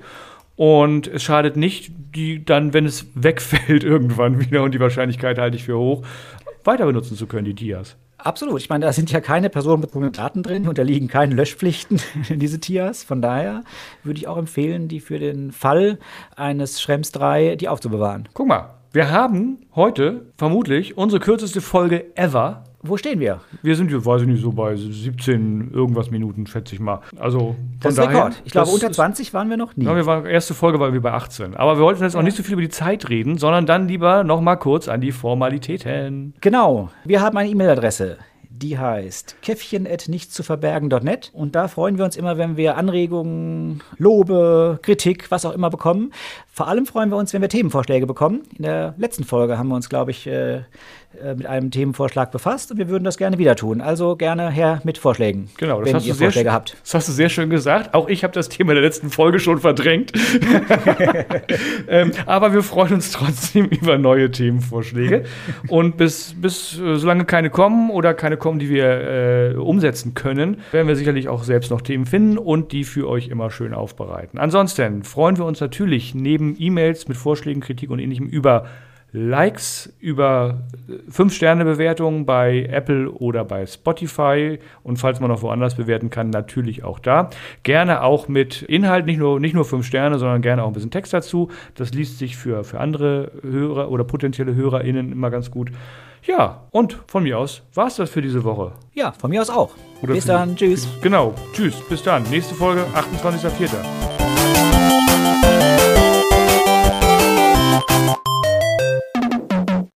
Und 0.55 1.07
es 1.07 1.23
schadet 1.23 1.57
nicht, 1.57 1.91
die 2.15 2.43
dann, 2.43 2.73
wenn 2.73 2.85
es 2.85 3.07
wegfällt, 3.15 3.83
irgendwann 3.83 4.39
wieder, 4.39 4.63
und 4.63 4.73
die 4.73 4.79
Wahrscheinlichkeit 4.79 5.37
halte 5.37 5.57
ich 5.57 5.63
für 5.63 5.77
hoch, 5.77 6.03
weiter 6.63 6.85
benutzen 6.85 7.15
zu 7.15 7.27
können, 7.27 7.45
die 7.45 7.55
TIAs. 7.55 7.97
Absolut. 8.17 8.59
Ich 8.59 8.69
meine, 8.69 8.85
da 8.85 8.93
sind 8.93 9.11
ja 9.11 9.21
keine 9.21 9.51
personenbezogenen 9.51 10.11
Daten 10.11 10.41
drin 10.41 10.67
und 10.67 10.77
da 10.77 10.81
liegen 10.81 11.07
keine 11.07 11.35
Löschpflichten 11.35 12.01
in 12.29 12.39
diese 12.39 12.59
TIAs. 12.59 13.03
Von 13.03 13.21
daher 13.21 13.63
würde 14.03 14.19
ich 14.19 14.27
auch 14.27 14.37
empfehlen, 14.37 14.87
die 14.87 14.99
für 14.99 15.19
den 15.19 15.51
Fall 15.51 15.99
eines 16.35 16.81
Schrems 16.81 17.11
3 17.11 17.55
die 17.55 17.67
aufzubewahren. 17.67 18.27
Guck 18.33 18.47
mal, 18.47 18.73
wir 18.93 19.11
haben 19.11 19.59
heute 19.75 20.25
vermutlich 20.37 20.97
unsere 20.97 21.19
kürzeste 21.19 21.61
Folge 21.61 22.15
ever 22.15 22.63
wo 22.87 22.97
stehen 22.97 23.19
wir? 23.19 23.41
Wir 23.61 23.75
sind, 23.75 23.93
weiß 23.93 24.21
ich 24.21 24.27
nicht, 24.27 24.41
so 24.41 24.51
bei 24.51 24.75
17 24.75 25.71
irgendwas 25.73 26.11
Minuten, 26.11 26.47
schätze 26.47 26.75
ich 26.75 26.81
mal. 26.81 27.01
Also 27.17 27.55
das 27.81 27.91
ist 27.91 27.97
daher, 27.97 28.17
Rekord. 28.17 28.41
Ich 28.45 28.51
glaube, 28.51 28.71
unter 28.71 28.91
20 28.91 29.33
waren 29.33 29.49
wir 29.49 29.57
noch 29.57 29.75
nie. 29.75 29.85
Ja, 29.85 29.95
wir 29.95 30.05
waren, 30.05 30.25
erste 30.25 30.53
Folge 30.53 30.79
waren 30.79 30.93
wir 30.93 31.01
bei 31.01 31.11
18. 31.11 31.55
Aber 31.55 31.77
wir 31.77 31.83
wollten 31.83 32.03
jetzt 32.03 32.15
auch 32.15 32.21
nicht 32.21 32.37
so 32.37 32.43
viel 32.43 32.53
über 32.53 32.61
die 32.61 32.69
Zeit 32.69 33.09
reden, 33.09 33.37
sondern 33.37 33.65
dann 33.65 33.87
lieber 33.87 34.23
noch 34.23 34.41
mal 34.41 34.55
kurz 34.55 34.87
an 34.87 35.01
die 35.01 35.11
Formalitäten. 35.11 36.33
Genau. 36.41 36.89
Wir 37.03 37.21
haben 37.21 37.37
eine 37.37 37.49
E-Mail-Adresse. 37.49 38.17
Die 38.57 38.79
heißt 38.79 39.41
käffchen.nichtzuverbergen.net 39.41 41.31
und 41.33 41.55
da 41.55 41.67
freuen 41.67 41.97
wir 41.97 42.05
uns 42.05 42.15
immer, 42.15 42.37
wenn 42.37 42.55
wir 42.55 42.77
Anregungen, 42.77 43.81
Lobe, 43.97 44.79
Kritik, 44.81 45.29
was 45.29 45.45
auch 45.45 45.51
immer 45.51 45.69
bekommen. 45.69 46.13
Vor 46.55 46.69
allem 46.69 46.85
freuen 46.85 47.09
wir 47.09 47.17
uns, 47.17 47.33
wenn 47.33 47.41
wir 47.41 47.49
Themenvorschläge 47.49 48.07
bekommen. 48.07 48.43
In 48.57 48.63
der 48.63 48.93
letzten 48.97 49.25
Folge 49.25 49.57
haben 49.57 49.67
wir 49.67 49.75
uns, 49.75 49.89
glaube 49.89 50.11
ich, 50.11 50.25
äh, 50.25 50.61
äh, 51.23 51.35
mit 51.35 51.45
einem 51.45 51.71
Themenvorschlag 51.71 52.31
befasst 52.31 52.71
und 52.71 52.77
wir 52.77 52.89
würden 52.89 53.03
das 53.03 53.17
gerne 53.17 53.37
wieder 53.37 53.55
tun. 53.55 53.81
Also 53.81 54.15
gerne 54.15 54.49
her 54.49 54.81
mit 54.83 54.97
Vorschlägen. 54.97 55.49
Genau, 55.57 55.81
das, 55.81 55.93
hast, 55.93 56.07
du 56.07 56.13
sehr 56.13 56.27
Vorschläge 56.27 56.51
habt. 56.51 56.77
das 56.81 56.93
hast 56.93 57.09
du 57.09 57.11
sehr 57.11 57.29
schön 57.29 57.49
gesagt. 57.49 57.93
Auch 57.93 58.07
ich 58.07 58.23
habe 58.23 58.33
das 58.33 58.49
Thema 58.49 58.73
der 58.73 58.81
letzten 58.81 59.09
Folge 59.09 59.39
schon 59.39 59.59
verdrängt. 59.59 60.11
ähm, 61.87 62.11
aber 62.25 62.53
wir 62.53 62.63
freuen 62.63 62.93
uns 62.93 63.11
trotzdem 63.11 63.65
über 63.81 63.97
neue 63.97 64.31
Themenvorschläge. 64.31 65.23
Und 65.67 65.97
bis, 65.97 66.35
bis 66.39 66.79
äh, 66.79 66.95
solange 66.95 67.25
keine 67.25 67.49
kommen 67.49 67.89
oder 67.89 68.13
keine 68.13 68.37
kommen, 68.37 68.59
die 68.59 68.69
wir 68.69 68.85
äh, 68.85 69.55
umsetzen 69.55 70.13
können, 70.13 70.57
werden 70.71 70.87
wir 70.87 70.95
sicherlich 70.95 71.27
auch 71.27 71.43
selbst 71.43 71.71
noch 71.71 71.81
Themen 71.81 72.05
finden 72.05 72.37
und 72.37 72.71
die 72.71 72.83
für 72.83 73.07
euch 73.07 73.27
immer 73.27 73.51
schön 73.51 73.73
aufbereiten. 73.73 74.39
Ansonsten 74.39 75.03
freuen 75.03 75.37
wir 75.37 75.45
uns 75.45 75.59
natürlich 75.59 76.15
neben 76.15 76.44
E-Mails 76.59 77.07
mit 77.07 77.17
Vorschlägen, 77.17 77.61
Kritik 77.61 77.89
und 77.89 77.99
ähnlichem 77.99 78.27
über 78.27 78.65
Likes, 79.15 79.93
über 79.99 80.63
5-Sterne-Bewertungen 81.09 82.25
bei 82.25 82.65
Apple 82.69 83.09
oder 83.09 83.45
bei 83.45 83.65
Spotify 83.65 84.59
und 84.83 84.97
falls 84.97 85.21
man 85.21 85.29
noch 85.29 85.41
woanders 85.41 85.75
bewerten 85.75 86.09
kann, 86.09 86.29
natürlich 86.29 86.83
auch 86.83 86.99
da. 86.99 87.29
Gerne 87.63 88.03
auch 88.03 88.27
mit 88.27 88.61
Inhalt, 88.63 89.05
nicht 89.05 89.17
nur, 89.17 89.39
nicht 89.39 89.55
nur 89.55 89.63
5 89.63 89.85
Sterne, 89.85 90.19
sondern 90.19 90.41
gerne 90.41 90.63
auch 90.63 90.67
ein 90.67 90.73
bisschen 90.73 90.91
Text 90.91 91.13
dazu. 91.13 91.49
Das 91.75 91.93
liest 91.93 92.19
sich 92.19 92.35
für, 92.35 92.65
für 92.65 92.81
andere 92.81 93.31
Hörer 93.41 93.89
oder 93.89 94.03
potenzielle 94.03 94.53
HörerInnen 94.53 95.13
immer 95.13 95.29
ganz 95.29 95.49
gut. 95.49 95.71
Ja, 96.23 96.63
und 96.71 96.99
von 97.07 97.23
mir 97.23 97.39
aus 97.39 97.61
war 97.73 97.87
es 97.87 97.95
das 97.95 98.09
für 98.09 98.21
diese 98.21 98.43
Woche. 98.43 98.73
Ja, 98.93 99.13
von 99.13 99.29
mir 99.29 99.41
aus 99.41 99.49
auch. 99.49 99.71
Oder 100.01 100.13
bis 100.13 100.25
dann, 100.25 100.55
tschüss. 100.55 100.89
Genau, 101.01 101.33
tschüss, 101.53 101.75
bis 101.87 102.03
dann. 102.03 102.23
Nächste 102.31 102.55
Folge, 102.55 102.83
28.04. 102.93 104.14